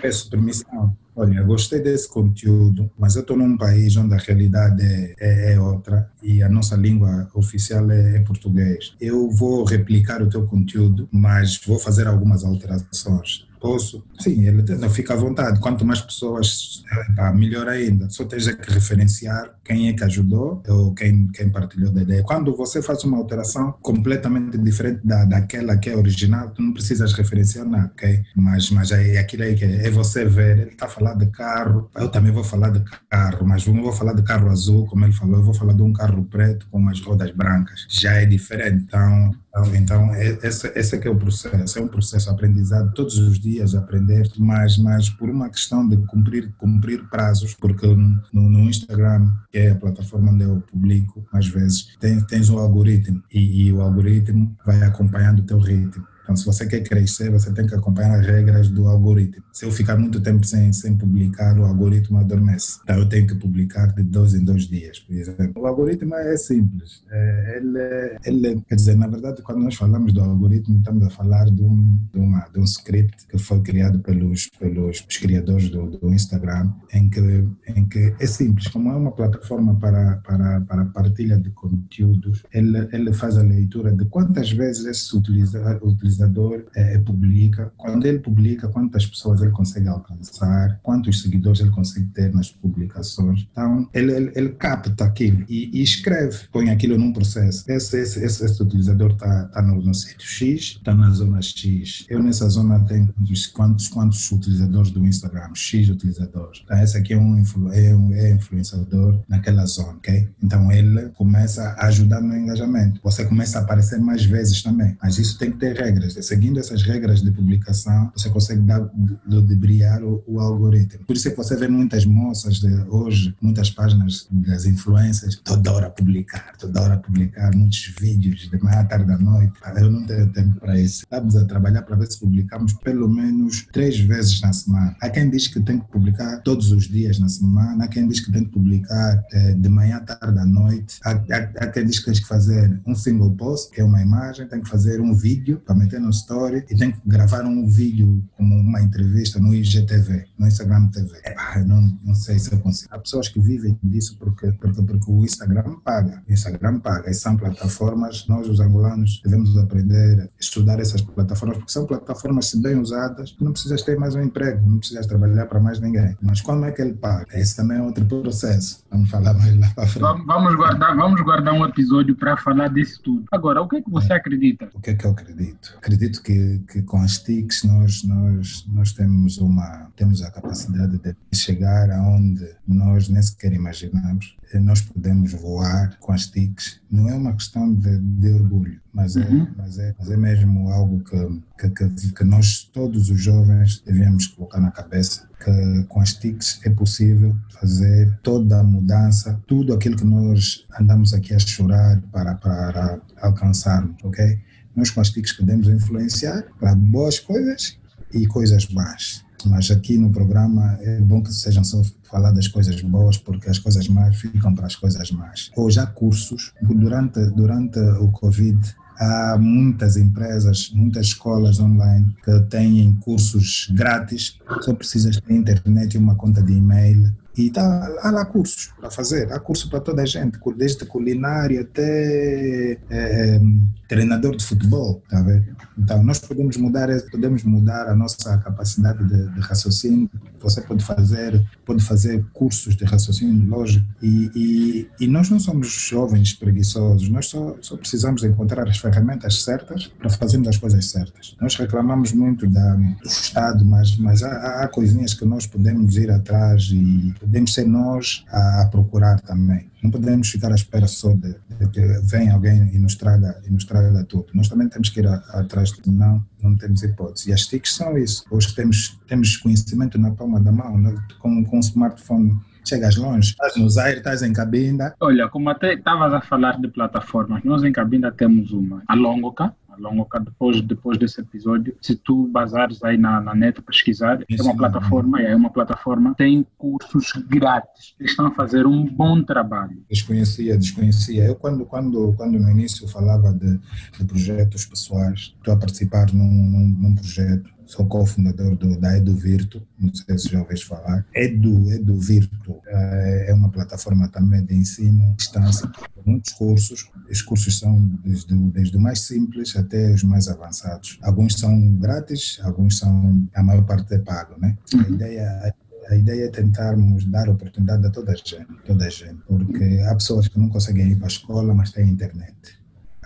Peço 0.00 0.28
permissão. 0.28 0.96
Olha, 1.14 1.42
gostei 1.42 1.80
desse 1.80 2.08
conteúdo, 2.08 2.90
mas 2.98 3.16
eu 3.16 3.20
estou 3.20 3.36
num 3.36 3.56
país 3.56 3.96
onde 3.96 4.14
a 4.14 4.18
realidade 4.18 4.82
é, 4.82 5.14
é, 5.20 5.52
é, 5.52 5.60
outra 5.60 6.10
e 6.22 6.42
a 6.42 6.48
nossa 6.48 6.74
língua 6.74 7.28
oficial 7.34 7.90
é, 7.90 8.16
é, 8.16 8.20
português. 8.20 8.94
Eu 8.98 9.30
vou 9.30 9.62
replicar 9.64 10.22
o 10.22 10.28
teu 10.28 10.46
conteúdo, 10.46 11.06
mas 11.12 11.60
vou 11.66 11.78
fazer 11.78 12.06
algumas 12.06 12.44
alterações 12.44 13.46
posso. 13.62 14.04
Sim, 14.18 14.44
ele 14.44 14.88
fica 14.90 15.14
à 15.14 15.16
vontade. 15.16 15.60
Quanto 15.60 15.86
mais 15.86 16.00
pessoas, 16.00 16.82
tá, 17.14 17.32
melhor 17.32 17.68
ainda. 17.68 18.10
Só 18.10 18.24
tens 18.24 18.52
que 18.52 18.72
referenciar 18.72 19.54
quem 19.64 19.88
é 19.88 19.92
que 19.92 20.04
ajudou 20.04 20.62
ou 20.68 20.94
quem, 20.94 21.28
quem 21.28 21.50
partilhou 21.50 21.92
da 21.92 22.02
ideia. 22.02 22.22
Quando 22.22 22.54
você 22.56 22.82
faz 22.82 23.04
uma 23.04 23.18
alteração 23.18 23.74
completamente 23.80 24.58
diferente 24.58 25.00
da, 25.04 25.24
daquela 25.24 25.76
que 25.76 25.90
é 25.90 25.96
original, 25.96 26.50
tu 26.50 26.62
não 26.62 26.72
precisas 26.72 27.12
referenciar 27.12 27.66
nada, 27.66 27.90
ok? 27.92 28.22
Mas, 28.36 28.70
mas 28.70 28.90
é 28.90 29.18
aquilo 29.18 29.44
aí 29.44 29.54
que 29.54 29.64
é, 29.64 29.86
é 29.86 29.90
você 29.90 30.24
ver, 30.24 30.58
ele 30.58 30.70
está 30.70 30.88
falando 30.88 31.18
de 31.18 31.26
carro, 31.26 31.90
eu 31.96 32.08
também 32.08 32.32
vou 32.32 32.44
falar 32.44 32.70
de 32.70 32.82
carro, 33.08 33.46
mas 33.46 33.66
não 33.66 33.82
vou 33.82 33.92
falar 33.92 34.12
de 34.12 34.22
carro 34.22 34.48
azul, 34.48 34.86
como 34.86 35.04
ele 35.04 35.12
falou, 35.12 35.36
eu 35.36 35.44
vou 35.44 35.54
falar 35.54 35.72
de 35.72 35.82
um 35.82 35.92
carro 35.92 36.24
preto 36.24 36.66
com 36.70 36.78
umas 36.78 37.00
rodas 37.00 37.30
brancas. 37.30 37.86
Já 37.88 38.12
é 38.14 38.26
diferente. 38.26 38.84
Então, 38.84 39.30
então, 39.52 39.74
então 39.74 40.14
é, 40.14 40.38
esse, 40.42 40.72
esse 40.74 40.96
é 40.96 40.98
que 40.98 41.06
é 41.06 41.10
o 41.10 41.16
processo, 41.16 41.78
é 41.78 41.82
um 41.82 41.88
processo 41.88 42.30
aprendizado 42.30 42.92
todos 42.94 43.18
os 43.18 43.38
dias, 43.38 43.74
aprender, 43.74 44.30
mas, 44.38 44.78
mas 44.78 45.10
por 45.10 45.28
uma 45.28 45.50
questão 45.50 45.86
de 45.86 45.96
cumprir, 46.06 46.52
cumprir 46.58 47.06
prazos, 47.08 47.54
porque 47.54 47.86
no, 47.86 48.48
no 48.48 48.60
Instagram, 48.60 49.30
que 49.52 49.58
é 49.58 49.70
a 49.70 49.74
plataforma 49.74 50.32
onde 50.32 50.44
eu 50.44 50.62
publico, 50.62 51.22
às 51.30 51.46
vezes, 51.46 51.94
tens, 52.00 52.24
tens 52.24 52.48
um 52.48 52.58
algoritmo 52.58 53.22
e, 53.30 53.66
e 53.66 53.72
o 53.72 53.82
algoritmo 53.82 54.56
vai 54.64 54.82
acompanhando 54.82 55.40
o 55.40 55.44
teu 55.44 55.58
ritmo. 55.58 56.06
Então, 56.32 56.36
se 56.36 56.46
você 56.46 56.66
quer 56.66 56.80
crescer, 56.80 57.30
você 57.30 57.52
tem 57.52 57.66
que 57.66 57.74
acompanhar 57.74 58.18
as 58.18 58.26
regras 58.26 58.68
do 58.68 58.88
algoritmo. 58.88 59.44
Se 59.52 59.66
eu 59.66 59.70
ficar 59.70 59.98
muito 59.98 60.18
tempo 60.18 60.46
sem, 60.46 60.72
sem 60.72 60.96
publicar, 60.96 61.58
o 61.58 61.64
algoritmo 61.64 62.18
adormece. 62.18 62.78
Então, 62.84 62.96
eu 62.96 63.06
tenho 63.06 63.26
que 63.26 63.34
publicar 63.34 63.92
de 63.92 64.02
dois 64.02 64.32
em 64.32 64.42
dois 64.42 64.62
dias, 64.66 64.98
por 65.00 65.14
exemplo. 65.14 65.62
O 65.62 65.66
algoritmo 65.66 66.14
é 66.14 66.34
simples. 66.38 67.02
É, 67.10 67.58
ele, 67.58 68.18
ele, 68.24 68.62
quer 68.66 68.76
dizer, 68.76 68.96
na 68.96 69.06
verdade, 69.06 69.42
quando 69.42 69.60
nós 69.60 69.74
falamos 69.74 70.10
do 70.14 70.22
algoritmo, 70.22 70.78
estamos 70.78 71.06
a 71.06 71.10
falar 71.10 71.44
de 71.44 71.62
um, 71.62 71.98
de 72.10 72.18
uma, 72.18 72.48
de 72.48 72.58
um 72.58 72.64
script 72.64 73.26
que 73.28 73.36
foi 73.36 73.60
criado 73.60 73.98
pelos, 73.98 74.48
pelos 74.58 75.02
criadores 75.20 75.68
do, 75.68 75.98
do 75.98 76.14
Instagram, 76.14 76.72
em 76.94 77.10
que, 77.10 77.20
em 77.68 77.86
que 77.86 78.14
é 78.18 78.26
simples. 78.26 78.68
Como 78.68 78.90
é 78.90 78.94
uma 78.94 79.12
plataforma 79.12 79.74
para, 79.78 80.16
para, 80.26 80.62
para 80.62 80.84
partilha 80.86 81.36
de 81.36 81.50
conteúdos, 81.50 82.42
ele, 82.54 82.88
ele 82.90 83.12
faz 83.12 83.36
a 83.36 83.42
leitura 83.42 83.92
de 83.92 84.06
quantas 84.06 84.50
vezes 84.50 84.86
esse 84.86 85.14
utilizador 85.14 85.82
utilizador 86.22 86.64
é, 86.74 86.98
publica, 86.98 87.72
quando 87.76 88.06
ele 88.06 88.18
publica, 88.18 88.68
quantas 88.68 89.06
pessoas 89.06 89.40
ele 89.40 89.50
consegue 89.50 89.88
alcançar, 89.88 90.78
quantos 90.82 91.22
seguidores 91.22 91.60
ele 91.60 91.70
consegue 91.70 92.06
ter 92.06 92.32
nas 92.32 92.50
publicações. 92.50 93.46
Então, 93.50 93.88
ele, 93.92 94.12
ele, 94.12 94.32
ele 94.34 94.48
capta 94.50 95.04
aquilo 95.04 95.44
e, 95.48 95.70
e, 95.78 95.82
escreve, 95.82 96.46
põe 96.52 96.70
aquilo 96.70 96.98
num 96.98 97.12
processo. 97.12 97.64
Esse, 97.70 97.98
esse, 97.98 98.24
esse, 98.24 98.44
esse 98.44 98.62
utilizador 98.62 99.12
está 99.12 99.44
tá 99.46 99.62
no, 99.62 99.82
no 99.82 99.94
sítio 99.94 100.26
X, 100.26 100.76
está 100.78 100.94
na 100.94 101.10
zona 101.10 101.40
X. 101.42 102.06
Eu 102.08 102.22
nessa 102.22 102.48
zona 102.48 102.80
tenho 102.80 103.12
quantos, 103.52 103.88
quantos 103.88 104.30
utilizadores 104.30 104.90
do 104.90 105.04
Instagram? 105.04 105.54
X 105.54 105.88
utilizadores. 105.88 106.62
Então, 106.64 106.82
esse 106.82 106.96
aqui 106.96 107.14
é 107.14 107.18
um, 107.18 107.42
é 107.72 107.94
um 107.94 108.12
é 108.12 108.30
influenciador 108.32 109.20
naquela 109.28 109.64
zona, 109.66 109.92
ok? 109.92 110.28
Então, 110.42 110.70
ele 110.70 111.08
começa 111.10 111.70
a 111.78 111.86
ajudar 111.86 112.20
no 112.20 112.36
engajamento. 112.36 113.00
Você 113.02 113.24
começa 113.24 113.58
a 113.58 113.62
aparecer 113.62 114.00
mais 114.00 114.24
vezes 114.24 114.62
também, 114.62 114.96
mas 115.02 115.18
isso 115.18 115.38
tem 115.38 115.50
que 115.50 115.58
ter 115.58 115.76
regras 115.76 116.01
regras. 116.02 116.26
Seguindo 116.26 116.58
essas 116.58 116.82
regras 116.82 117.22
de 117.22 117.30
publicação, 117.30 118.12
você 118.16 118.28
consegue 118.30 118.62
dar, 118.62 118.88
ludibriar 119.26 120.02
o, 120.02 120.22
o 120.26 120.40
algoritmo. 120.40 121.04
Por 121.06 121.16
isso 121.16 121.28
é 121.28 121.30
que 121.30 121.36
você 121.36 121.56
vê 121.56 121.68
muitas 121.68 122.04
moças 122.04 122.60
de 122.60 122.72
hoje, 122.88 123.34
muitas 123.40 123.70
páginas 123.70 124.26
das 124.30 124.64
influências, 124.64 125.36
toda 125.36 125.72
hora 125.72 125.90
publicar, 125.90 126.56
toda 126.58 126.80
hora 126.80 126.96
publicar 126.96 127.54
muitos 127.54 127.94
vídeos 128.00 128.50
de 128.50 128.62
manhã, 128.62 128.84
tarde, 128.84 129.06
da 129.06 129.18
noite. 129.18 129.52
Eu 129.76 129.90
não 129.90 130.06
tenho 130.06 130.30
tempo 130.32 130.60
para 130.60 130.78
isso. 130.78 131.02
Estamos 131.02 131.36
a 131.36 131.44
trabalhar 131.44 131.82
para 131.82 131.96
ver 131.96 132.10
se 132.10 132.18
publicamos 132.18 132.72
pelo 132.74 133.08
menos 133.08 133.66
três 133.72 133.98
vezes 133.98 134.40
na 134.40 134.52
semana. 134.52 134.96
Há 135.00 135.10
quem 135.10 135.30
diz 135.30 135.48
que 135.48 135.60
tem 135.60 135.78
que 135.78 135.86
publicar 135.90 136.40
todos 136.42 136.72
os 136.72 136.88
dias 136.88 137.18
na 137.18 137.28
semana, 137.28 137.84
há 137.84 137.88
quem 137.88 138.06
diz 138.08 138.20
que 138.20 138.32
tem 138.32 138.44
que 138.44 138.50
publicar 138.50 139.24
eh, 139.32 139.54
de 139.54 139.68
manhã, 139.68 140.00
tarde, 140.00 140.38
à 140.38 140.44
noite. 140.44 140.98
Há, 141.04 141.10
há, 141.10 141.64
há 141.64 141.66
quem 141.68 141.86
diz 141.86 141.98
que 141.98 142.06
tem 142.06 142.14
que 142.14 142.26
fazer 142.26 142.80
um 142.86 142.94
single 142.94 143.30
post, 143.32 143.70
que 143.70 143.80
é 143.80 143.84
uma 143.84 144.00
imagem, 144.00 144.46
tem 144.46 144.60
que 144.60 144.68
fazer 144.68 145.00
um 145.00 145.14
vídeo 145.14 145.60
para 145.64 145.74
meter 145.74 145.91
no 145.98 146.10
story 146.10 146.64
e 146.70 146.76
tem 146.76 146.92
que 146.92 147.00
gravar 147.06 147.44
um 147.44 147.66
vídeo 147.66 148.22
como 148.36 148.54
uma 148.56 148.80
entrevista 148.80 149.38
no 149.38 149.54
IGTV, 149.54 150.26
no 150.38 150.46
Instagram 150.46 150.88
TV. 150.88 151.18
Epá, 151.24 151.58
não, 151.66 151.98
não 152.04 152.14
sei 152.14 152.38
se 152.38 152.52
eu 152.52 152.58
consigo. 152.58 152.88
Há 152.94 152.98
pessoas 152.98 153.28
que 153.28 153.40
vivem 153.40 153.78
disso 153.82 154.16
porque, 154.18 154.52
porque, 154.52 154.82
porque 154.82 155.10
o 155.10 155.24
Instagram 155.24 155.76
paga. 155.84 156.22
O 156.28 156.32
Instagram 156.32 156.80
paga. 156.80 157.10
E 157.10 157.14
são 157.14 157.36
plataformas, 157.36 158.26
nós 158.28 158.48
os 158.48 158.60
angolanos 158.60 159.20
devemos 159.24 159.56
aprender 159.56 160.20
a 160.22 160.28
estudar 160.40 160.78
essas 160.80 161.00
plataformas 161.00 161.58
porque 161.58 161.72
são 161.72 161.86
plataformas, 161.86 162.46
se 162.48 162.60
bem 162.60 162.78
usadas, 162.78 163.36
não 163.40 163.52
precisas 163.52 163.82
ter 163.82 163.98
mais 163.98 164.14
um 164.14 164.22
emprego, 164.22 164.68
não 164.68 164.78
precisas 164.78 165.06
trabalhar 165.06 165.46
para 165.46 165.60
mais 165.60 165.80
ninguém. 165.80 166.16
Mas 166.20 166.40
como 166.40 166.64
é 166.64 166.72
que 166.72 166.82
ele 166.82 166.94
paga? 166.94 167.26
Esse 167.32 167.56
também 167.56 167.78
é 167.78 167.82
outro 167.82 168.04
processo. 168.04 168.82
Vamos 168.90 169.10
falar 169.10 169.34
mais 169.34 169.58
lá 169.58 169.70
para 169.74 169.86
frente. 169.86 170.24
Vamos 170.26 170.54
guardar, 170.56 170.96
vamos 170.96 171.20
guardar 171.20 171.54
um 171.54 171.64
episódio 171.64 172.14
para 172.16 172.36
falar 172.36 172.68
disso 172.68 173.00
tudo. 173.02 173.24
Agora, 173.30 173.60
o 173.62 173.68
que 173.68 173.76
é 173.76 173.82
que 173.82 173.90
você 173.90 174.12
é. 174.12 174.16
acredita? 174.16 174.70
O 174.74 174.80
que 174.80 174.90
é 174.90 174.94
que 174.94 175.04
eu 175.04 175.10
acredito? 175.10 175.78
Acredito 175.82 176.22
que, 176.22 176.60
que 176.68 176.82
com 176.82 176.98
as 176.98 177.18
TICs 177.18 177.64
nós, 177.64 178.04
nós, 178.04 178.64
nós 178.68 178.92
temos, 178.92 179.38
uma, 179.38 179.90
temos 179.96 180.22
a 180.22 180.30
capacidade 180.30 180.96
de 180.96 181.16
chegar 181.36 181.90
aonde 181.90 182.48
nós 182.66 183.08
nem 183.08 183.20
sequer 183.20 183.52
imaginamos. 183.52 184.36
Nós 184.54 184.80
podemos 184.80 185.32
voar 185.32 185.98
com 185.98 186.12
as 186.12 186.26
TICs. 186.26 186.80
Não 186.88 187.08
é 187.08 187.14
uma 187.14 187.32
questão 187.32 187.74
de, 187.74 187.98
de 187.98 188.30
orgulho, 188.30 188.80
mas, 188.92 189.16
é, 189.16 189.24
uhum. 189.24 189.48
mas, 189.56 189.78
é, 189.78 189.94
mas 189.98 190.10
é 190.10 190.16
mesmo 190.16 190.68
algo 190.70 191.00
que, 191.00 191.68
que, 191.68 191.88
que, 191.88 192.12
que 192.12 192.24
nós, 192.24 192.70
todos 192.72 193.10
os 193.10 193.20
jovens, 193.20 193.82
devemos 193.84 194.28
colocar 194.28 194.60
na 194.60 194.70
cabeça 194.70 195.28
que 195.42 195.84
com 195.88 196.00
as 196.00 196.14
TICs 196.14 196.60
é 196.64 196.70
possível 196.70 197.34
fazer 197.58 198.16
toda 198.22 198.60
a 198.60 198.62
mudança, 198.62 199.40
tudo 199.48 199.74
aquilo 199.74 199.96
que 199.96 200.04
nós 200.04 200.64
andamos 200.78 201.12
aqui 201.12 201.34
a 201.34 201.38
chorar 201.40 202.00
para, 202.12 202.36
para 202.36 203.00
alcançarmos, 203.20 203.96
ok? 204.04 204.38
Nós 204.74 205.10
TICs 205.10 205.32
podemos 205.32 205.68
influenciar 205.68 206.44
para 206.58 206.74
boas 206.74 207.18
coisas 207.18 207.78
e 208.12 208.26
coisas 208.26 208.68
más. 208.68 209.24
Mas 209.44 209.70
aqui 209.70 209.98
no 209.98 210.10
programa 210.10 210.78
é 210.80 211.00
bom 211.00 211.22
que 211.22 211.32
sejam 211.32 211.64
só 211.64 211.82
faladas 212.04 212.46
coisas 212.46 212.80
boas, 212.82 213.16
porque 213.16 213.50
as 213.50 213.58
coisas 213.58 213.88
más 213.88 214.16
ficam 214.16 214.54
para 214.54 214.66
as 214.66 214.76
coisas 214.76 215.10
más. 215.10 215.50
Ou 215.56 215.70
já 215.70 215.86
cursos, 215.86 216.52
durante, 216.62 217.20
durante 217.30 217.78
o 217.78 218.08
Covid, 218.12 218.58
há 218.98 219.36
muitas 219.38 219.96
empresas, 219.96 220.70
muitas 220.74 221.06
escolas 221.08 221.58
online 221.58 222.14
que 222.24 222.40
têm 222.42 222.92
cursos 223.00 223.68
grátis, 223.72 224.38
só 224.60 224.74
precisas 224.74 225.18
ter 225.20 225.34
internet 225.34 225.94
e 225.94 225.98
uma 225.98 226.14
conta 226.14 226.42
de 226.42 226.52
e-mail 226.52 227.12
e 227.36 227.50
tá, 227.50 227.96
há 228.02 228.10
lá 228.10 228.24
cursos 228.24 228.72
para 228.78 228.90
fazer, 228.90 229.32
há 229.32 229.40
curso 229.40 229.70
para 229.70 229.80
toda 229.80 230.02
a 230.02 230.06
gente, 230.06 230.38
desde 230.56 230.84
culinária 230.84 231.62
até 231.62 232.78
é, 232.90 233.40
treinador 233.88 234.36
de 234.36 234.44
futebol, 234.44 235.02
tá 235.08 235.20
vendo? 235.22 235.56
Então, 235.78 236.02
nós 236.02 236.18
podemos 236.18 236.56
mudar, 236.56 236.88
podemos 237.10 237.42
mudar 237.44 237.88
a 237.88 237.94
nossa 237.94 238.36
capacidade 238.38 239.04
de, 239.06 239.28
de 239.34 239.40
raciocínio. 239.40 240.10
Você 240.40 240.60
pode 240.60 240.84
fazer, 240.84 241.42
pode 241.64 241.82
fazer 241.84 242.24
cursos 242.32 242.76
de 242.76 242.84
raciocínio 242.84 243.48
lógico 243.48 243.86
e, 244.02 244.30
e, 244.34 245.04
e 245.04 245.06
nós 245.06 245.30
não 245.30 245.38
somos 245.38 245.68
jovens 245.68 246.32
preguiçosos, 246.34 247.08
nós 247.08 247.26
só, 247.26 247.56
só 247.60 247.76
precisamos 247.76 248.24
encontrar 248.24 248.68
as 248.68 248.78
ferramentas 248.78 249.42
certas 249.42 249.86
para 249.86 250.10
fazermos 250.10 250.48
as 250.48 250.56
coisas 250.58 250.86
certas. 250.90 251.36
Nós 251.40 251.56
reclamamos 251.56 252.12
muito 252.12 252.46
da, 252.46 252.74
do 252.74 253.06
Estado, 253.06 253.64
mas, 253.64 253.96
mas 253.96 254.22
há, 254.22 254.62
há 254.62 254.68
coisinhas 254.68 255.14
que 255.14 255.24
nós 255.24 255.46
podemos 255.46 255.96
ir 255.96 256.10
atrás 256.10 256.70
e 256.72 257.14
podemos 257.22 257.54
ser 257.54 257.66
nós 257.66 258.24
a, 258.28 258.62
a 258.62 258.68
procurar 258.68 259.20
também. 259.20 259.70
Não 259.82 259.90
podemos 259.90 260.28
ficar 260.28 260.50
à 260.50 260.54
espera 260.54 260.86
só 260.86 261.12
de, 261.12 261.34
de 261.58 261.68
que 261.70 261.80
venha 262.02 262.34
alguém 262.34 262.70
e 262.74 262.78
nos 262.78 262.96
traga, 262.96 263.40
e 263.46 263.50
nos 263.50 263.64
traga 263.64 264.04
tudo. 264.04 264.26
Nós 264.34 264.48
também 264.48 264.68
temos 264.68 264.90
que 264.90 265.00
ir 265.00 265.06
a, 265.06 265.14
atrás 265.32 265.70
de 265.70 265.90
não, 265.90 266.24
não 266.42 266.56
temos 266.56 266.82
hipótese. 266.82 267.30
E 267.30 267.32
as 267.32 267.46
TICs 267.46 267.74
são 267.74 267.96
isso. 267.96 268.24
Hoje 268.30 268.54
temos, 268.54 268.98
temos 269.06 269.36
conhecimento 269.36 269.98
na 269.98 270.10
palma 270.10 270.40
da 270.40 270.52
mão, 270.52 270.76
né? 270.76 270.94
com, 271.20 271.44
com 271.44 271.56
um 271.56 271.60
smartphone 271.60 272.38
chegas 272.64 272.96
longe, 272.96 273.30
estás 273.30 273.56
no 273.56 273.68
Zaire, 273.68 273.98
estás 273.98 274.22
em 274.22 274.32
Cabinda. 274.32 274.94
Olha, 275.00 275.28
como 275.28 275.50
até 275.50 275.74
estavas 275.74 276.12
a 276.12 276.20
falar 276.20 276.60
de 276.60 276.68
plataformas, 276.68 277.42
nós 277.44 277.62
em 277.64 277.72
Cabinda 277.72 278.12
temos 278.12 278.52
uma, 278.52 278.82
a 278.86 278.94
Longoca, 278.94 279.54
longo 279.78 280.06
depois, 280.20 280.60
depois 280.62 280.98
desse 280.98 281.20
episódio, 281.20 281.76
se 281.80 281.96
tu 281.96 282.26
basares 282.28 282.82
aí 282.82 282.96
na, 282.96 283.20
na 283.20 283.34
net 283.34 283.60
pesquisar, 283.62 284.22
é 284.28 284.42
uma 284.42 284.56
plataforma, 284.56 285.20
é 285.22 285.34
uma 285.34 285.50
plataforma, 285.50 286.14
tem 286.14 286.46
cursos 286.58 287.12
grátis, 287.28 287.94
eles 287.98 288.12
estão 288.12 288.26
a 288.26 288.30
fazer 288.30 288.66
um 288.66 288.86
bom 288.86 289.22
trabalho. 289.22 289.82
Desconhecia, 289.90 290.56
desconhecia. 290.56 291.24
Eu 291.24 291.36
quando, 291.36 291.64
quando, 291.64 292.12
quando 292.14 292.38
no 292.38 292.50
início 292.50 292.86
falava 292.88 293.32
de, 293.32 293.58
de 293.98 294.04
projetos 294.04 294.64
pessoais, 294.66 295.34
estou 295.36 295.54
a 295.54 295.56
participar 295.56 296.12
num, 296.12 296.24
num, 296.24 296.68
num 296.68 296.94
projeto 296.94 297.50
sou 297.72 297.86
cofundador 297.86 298.54
do, 298.54 298.78
da 298.78 298.96
EduVirtu, 298.98 299.66
não 299.78 299.92
sei 299.94 300.18
se 300.18 300.28
já 300.28 300.40
ouviste 300.40 300.66
falar. 300.66 301.06
Edu, 301.14 301.72
EduVirtu 301.72 302.60
é, 302.66 303.30
é 303.30 303.34
uma 303.34 303.48
plataforma 303.48 304.08
também 304.08 304.44
de 304.44 304.54
ensino 304.54 305.02
à 305.10 305.14
distância, 305.16 305.70
muitos 306.04 306.32
cursos. 306.34 306.90
Os 307.10 307.22
cursos 307.22 307.58
são 307.58 307.78
desde, 308.04 308.34
desde 308.34 308.76
o 308.76 308.80
mais 308.80 309.00
simples 309.00 309.56
até 309.56 309.90
os 309.90 310.02
mais 310.02 310.28
avançados. 310.28 310.98
Alguns 311.00 311.34
são 311.38 311.74
grátis, 311.76 312.38
alguns 312.42 312.78
são, 312.78 313.26
a 313.34 313.42
maior 313.42 313.64
parte 313.64 313.94
é 313.94 313.98
pago, 313.98 314.38
né? 314.38 314.56
A 314.74 314.76
uhum. 314.76 314.94
ideia 314.94 315.54
a 315.88 315.96
ideia 315.96 316.26
é 316.26 316.28
tentarmos 316.28 317.04
dar 317.06 317.28
oportunidade 317.28 317.84
a 317.84 317.90
toda 317.90 318.12
a 318.12 318.14
gente, 318.14 318.46
toda 318.64 318.86
a 318.86 318.88
gente, 318.88 319.18
porque 319.26 319.82
há 319.84 319.94
pessoas 319.94 320.28
que 320.28 320.38
não 320.38 320.48
conseguem 320.48 320.92
ir 320.92 320.96
para 320.96 321.06
a 321.06 321.08
escola, 321.08 321.52
mas 321.52 321.72
têm 321.72 321.88
internet 321.88 322.61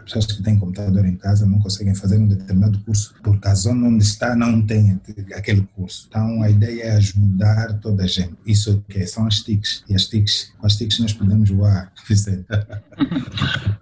pessoas 0.06 0.26
que 0.26 0.42
têm 0.42 0.58
computador 0.58 1.04
em 1.04 1.16
casa 1.16 1.44
não 1.44 1.58
conseguem 1.58 1.94
fazer 1.94 2.16
um 2.16 2.26
determinado 2.26 2.78
curso 2.80 3.14
porque 3.22 3.46
a 3.48 3.54
zona 3.54 3.88
onde 3.88 4.04
está 4.04 4.34
não 4.34 4.62
tem 4.62 4.98
aquele 5.34 5.68
curso. 5.74 6.06
Então 6.08 6.42
a 6.42 6.50
ideia 6.50 6.84
é 6.84 6.96
ajudar 6.96 7.74
toda 7.80 8.04
a 8.04 8.06
gente. 8.06 8.34
Isso 8.46 8.82
que 8.88 8.98
é? 8.98 9.06
são 9.06 9.26
as 9.26 9.40
TICs. 9.42 9.84
E 9.88 9.94
as 9.94 10.06
TICs, 10.06 10.54
com 10.58 10.66
as 10.66 10.76
TICs 10.76 11.00
nós 11.00 11.12
podemos 11.12 11.50
voar, 11.50 11.92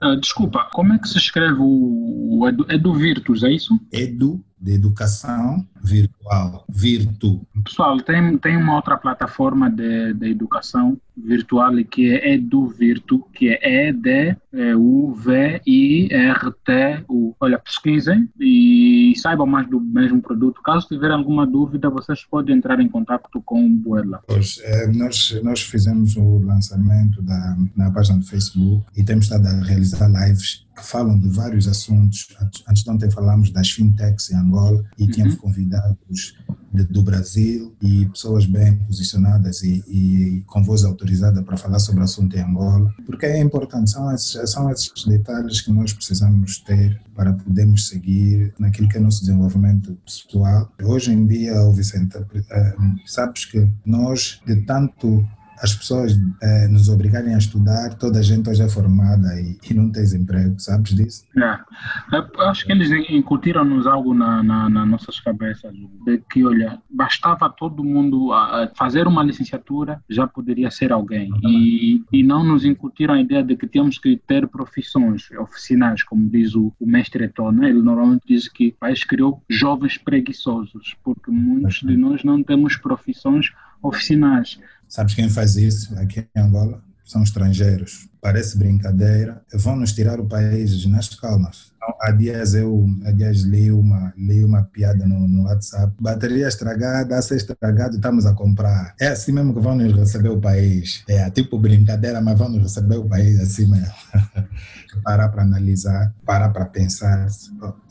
uh, 0.02 0.16
Desculpa, 0.20 0.68
como 0.72 0.94
é 0.94 0.98
que 0.98 1.08
se 1.08 1.18
escreve 1.18 1.58
o 1.60 2.46
Edu, 2.48 2.66
Edu 2.68 2.94
Virtus, 2.94 3.42
é 3.42 3.52
isso? 3.52 3.78
Edu 3.92 4.42
de 4.64 4.72
educação 4.72 5.66
virtual, 5.82 6.64
Virtu. 6.70 7.46
Pessoal, 7.64 8.00
tem, 8.00 8.38
tem 8.38 8.56
uma 8.56 8.76
outra 8.76 8.96
plataforma 8.96 9.70
de, 9.70 10.14
de 10.14 10.30
educação 10.30 10.96
virtual 11.16 11.72
que 11.90 12.10
é 12.10 12.34
EduVirtu, 12.34 13.24
que 13.32 13.48
é 13.48 13.88
E-D-U-V-I-R-T-U. 13.88 14.44
Olha, 17.40 17.58
pesquisem 17.58 18.28
e 18.38 19.12
saibam 19.16 19.46
mais 19.46 19.68
do 19.68 19.80
mesmo 19.80 20.20
produto. 20.20 20.60
Caso 20.62 20.86
tiverem 20.88 21.16
alguma 21.16 21.46
dúvida, 21.46 21.88
vocês 21.90 22.24
podem 22.24 22.56
entrar 22.56 22.80
em 22.80 22.88
contato 22.88 23.42
com 23.44 23.64
o 23.64 23.68
Buela. 23.68 24.22
Pois, 24.26 24.60
é, 24.62 24.86
nós, 24.88 25.40
nós 25.42 25.60
fizemos 25.62 26.16
o 26.16 26.38
lançamento 26.38 27.22
da, 27.22 27.56
na 27.76 27.90
página 27.90 28.18
do 28.18 28.24
Facebook 28.24 28.84
e 28.96 29.04
temos 29.04 29.24
estado 29.24 29.46
a 29.46 29.62
realizar 29.62 30.08
lives 30.08 30.64
que 30.74 30.84
falam 30.84 31.18
de 31.18 31.28
vários 31.28 31.68
assuntos. 31.68 32.28
Antes 32.68 32.82
de 32.82 32.90
ontem 32.90 33.10
falamos 33.10 33.50
das 33.50 33.70
fintechs 33.70 34.30
em 34.30 34.36
Angola 34.36 34.84
e 34.98 35.04
uhum. 35.04 35.10
tínhamos 35.10 35.36
convidados 35.36 36.36
de, 36.72 36.82
do 36.84 37.02
Brasil 37.02 37.74
e 37.80 38.06
pessoas 38.06 38.46
bem 38.46 38.76
posicionadas 38.78 39.62
e, 39.62 39.84
e, 39.86 40.42
com 40.46 40.62
voz 40.64 40.84
autorizada 40.84 41.03
para 41.42 41.56
falar 41.56 41.78
sobre 41.78 42.00
o 42.00 42.04
assunto 42.04 42.36
em 42.36 42.40
Angola, 42.40 42.92
porque 43.06 43.26
é 43.26 43.40
importante, 43.40 43.90
são 43.90 44.12
esses, 44.12 44.50
são 44.50 44.70
esses 44.70 45.04
detalhes 45.06 45.60
que 45.60 45.70
nós 45.70 45.92
precisamos 45.92 46.58
ter 46.58 47.00
para 47.14 47.32
podermos 47.32 47.88
seguir 47.88 48.52
naquilo 48.58 48.88
que 48.88 48.96
é 48.96 49.00
nosso 49.00 49.20
desenvolvimento 49.20 49.96
pessoal. 50.04 50.70
Hoje 50.82 51.12
em 51.12 51.26
dia, 51.26 51.54
Vicente, 51.72 52.18
eh, 52.50 52.74
sabes 53.06 53.44
que 53.44 53.68
nós, 53.84 54.40
de 54.46 54.56
tanto 54.62 55.26
as 55.60 55.74
pessoas 55.74 56.18
é, 56.42 56.68
nos 56.68 56.88
obrigarem 56.88 57.34
a 57.34 57.38
estudar, 57.38 57.94
toda 57.94 58.18
a 58.18 58.22
gente 58.22 58.48
hoje 58.48 58.62
é 58.62 58.68
formada 58.68 59.28
e, 59.40 59.58
e 59.70 59.74
não 59.74 59.90
tem 59.90 60.04
emprego, 60.14 60.58
sabes 60.58 60.94
disso? 60.94 61.24
É. 61.36 61.58
Acho 62.40 62.66
que 62.66 62.72
eles 62.72 62.90
incutiram-nos 63.10 63.86
algo 63.86 64.14
na, 64.14 64.42
na, 64.42 64.68
nas 64.68 64.88
nossas 64.88 65.20
cabeças, 65.20 65.72
de 66.04 66.18
que, 66.30 66.44
olha, 66.44 66.78
bastava 66.90 67.48
todo 67.48 67.84
mundo 67.84 68.30
fazer 68.76 69.06
uma 69.06 69.22
licenciatura, 69.22 70.02
já 70.08 70.26
poderia 70.26 70.70
ser 70.70 70.92
alguém. 70.92 71.30
E, 71.44 72.02
e 72.12 72.22
não 72.22 72.44
nos 72.44 72.64
incutiram 72.64 73.14
a 73.14 73.20
ideia 73.20 73.42
de 73.42 73.56
que 73.56 73.66
temos 73.66 73.98
que 73.98 74.16
ter 74.26 74.46
profissões 74.48 75.30
oficinais, 75.38 76.02
como 76.02 76.28
diz 76.28 76.54
o, 76.54 76.72
o 76.78 76.86
mestre 76.86 77.24
Eton, 77.24 77.52
né? 77.52 77.70
ele 77.70 77.82
normalmente 77.82 78.22
diz 78.26 78.48
que 78.48 78.68
o 78.68 78.74
país 78.74 79.04
criou 79.04 79.42
jovens 79.48 79.98
preguiçosos, 79.98 80.96
porque 81.02 81.30
muitos 81.30 81.80
de 81.80 81.96
nós 81.96 82.22
não 82.24 82.42
temos 82.42 82.76
profissões 82.76 83.52
oficinais. 83.84 84.58
Sabes 84.88 85.14
quem 85.14 85.28
faz 85.28 85.56
isso 85.56 85.96
aqui 85.98 86.26
em 86.34 86.40
Angola? 86.40 86.82
São 87.04 87.22
estrangeiros. 87.22 88.08
Parece 88.24 88.56
brincadeira. 88.56 89.42
Vão 89.52 89.76
nos 89.76 89.92
tirar 89.92 90.18
o 90.18 90.24
país 90.24 90.86
nas 90.86 91.10
calmas. 91.10 91.74
Então, 91.76 91.94
há 92.00 92.10
dias 92.10 92.54
eu 92.54 92.86
há 93.04 93.10
dias 93.10 93.40
li, 93.40 93.70
uma, 93.70 94.14
li 94.16 94.42
uma 94.42 94.62
piada 94.62 95.06
no, 95.06 95.28
no 95.28 95.42
WhatsApp. 95.44 95.92
Bateria 96.00 96.48
estragada, 96.48 97.18
a 97.18 97.20
ser 97.20 97.36
estragado, 97.36 97.96
estamos 97.96 98.24
a 98.24 98.32
comprar. 98.32 98.94
É 98.98 99.08
assim 99.08 99.30
mesmo 99.30 99.52
que 99.52 99.60
vão 99.60 99.76
nos 99.76 99.94
receber 99.94 100.30
o 100.30 100.40
país. 100.40 101.04
É 101.06 101.28
tipo 101.28 101.58
brincadeira, 101.58 102.18
mas 102.22 102.38
vão 102.38 102.48
nos 102.48 102.62
receber 102.62 102.96
o 102.96 103.06
país 103.06 103.38
assim 103.40 103.66
mesmo. 103.66 103.92
parar 105.02 105.28
para 105.28 105.42
analisar, 105.42 106.14
parar 106.24 106.50
para 106.50 106.64
pensar. 106.66 107.26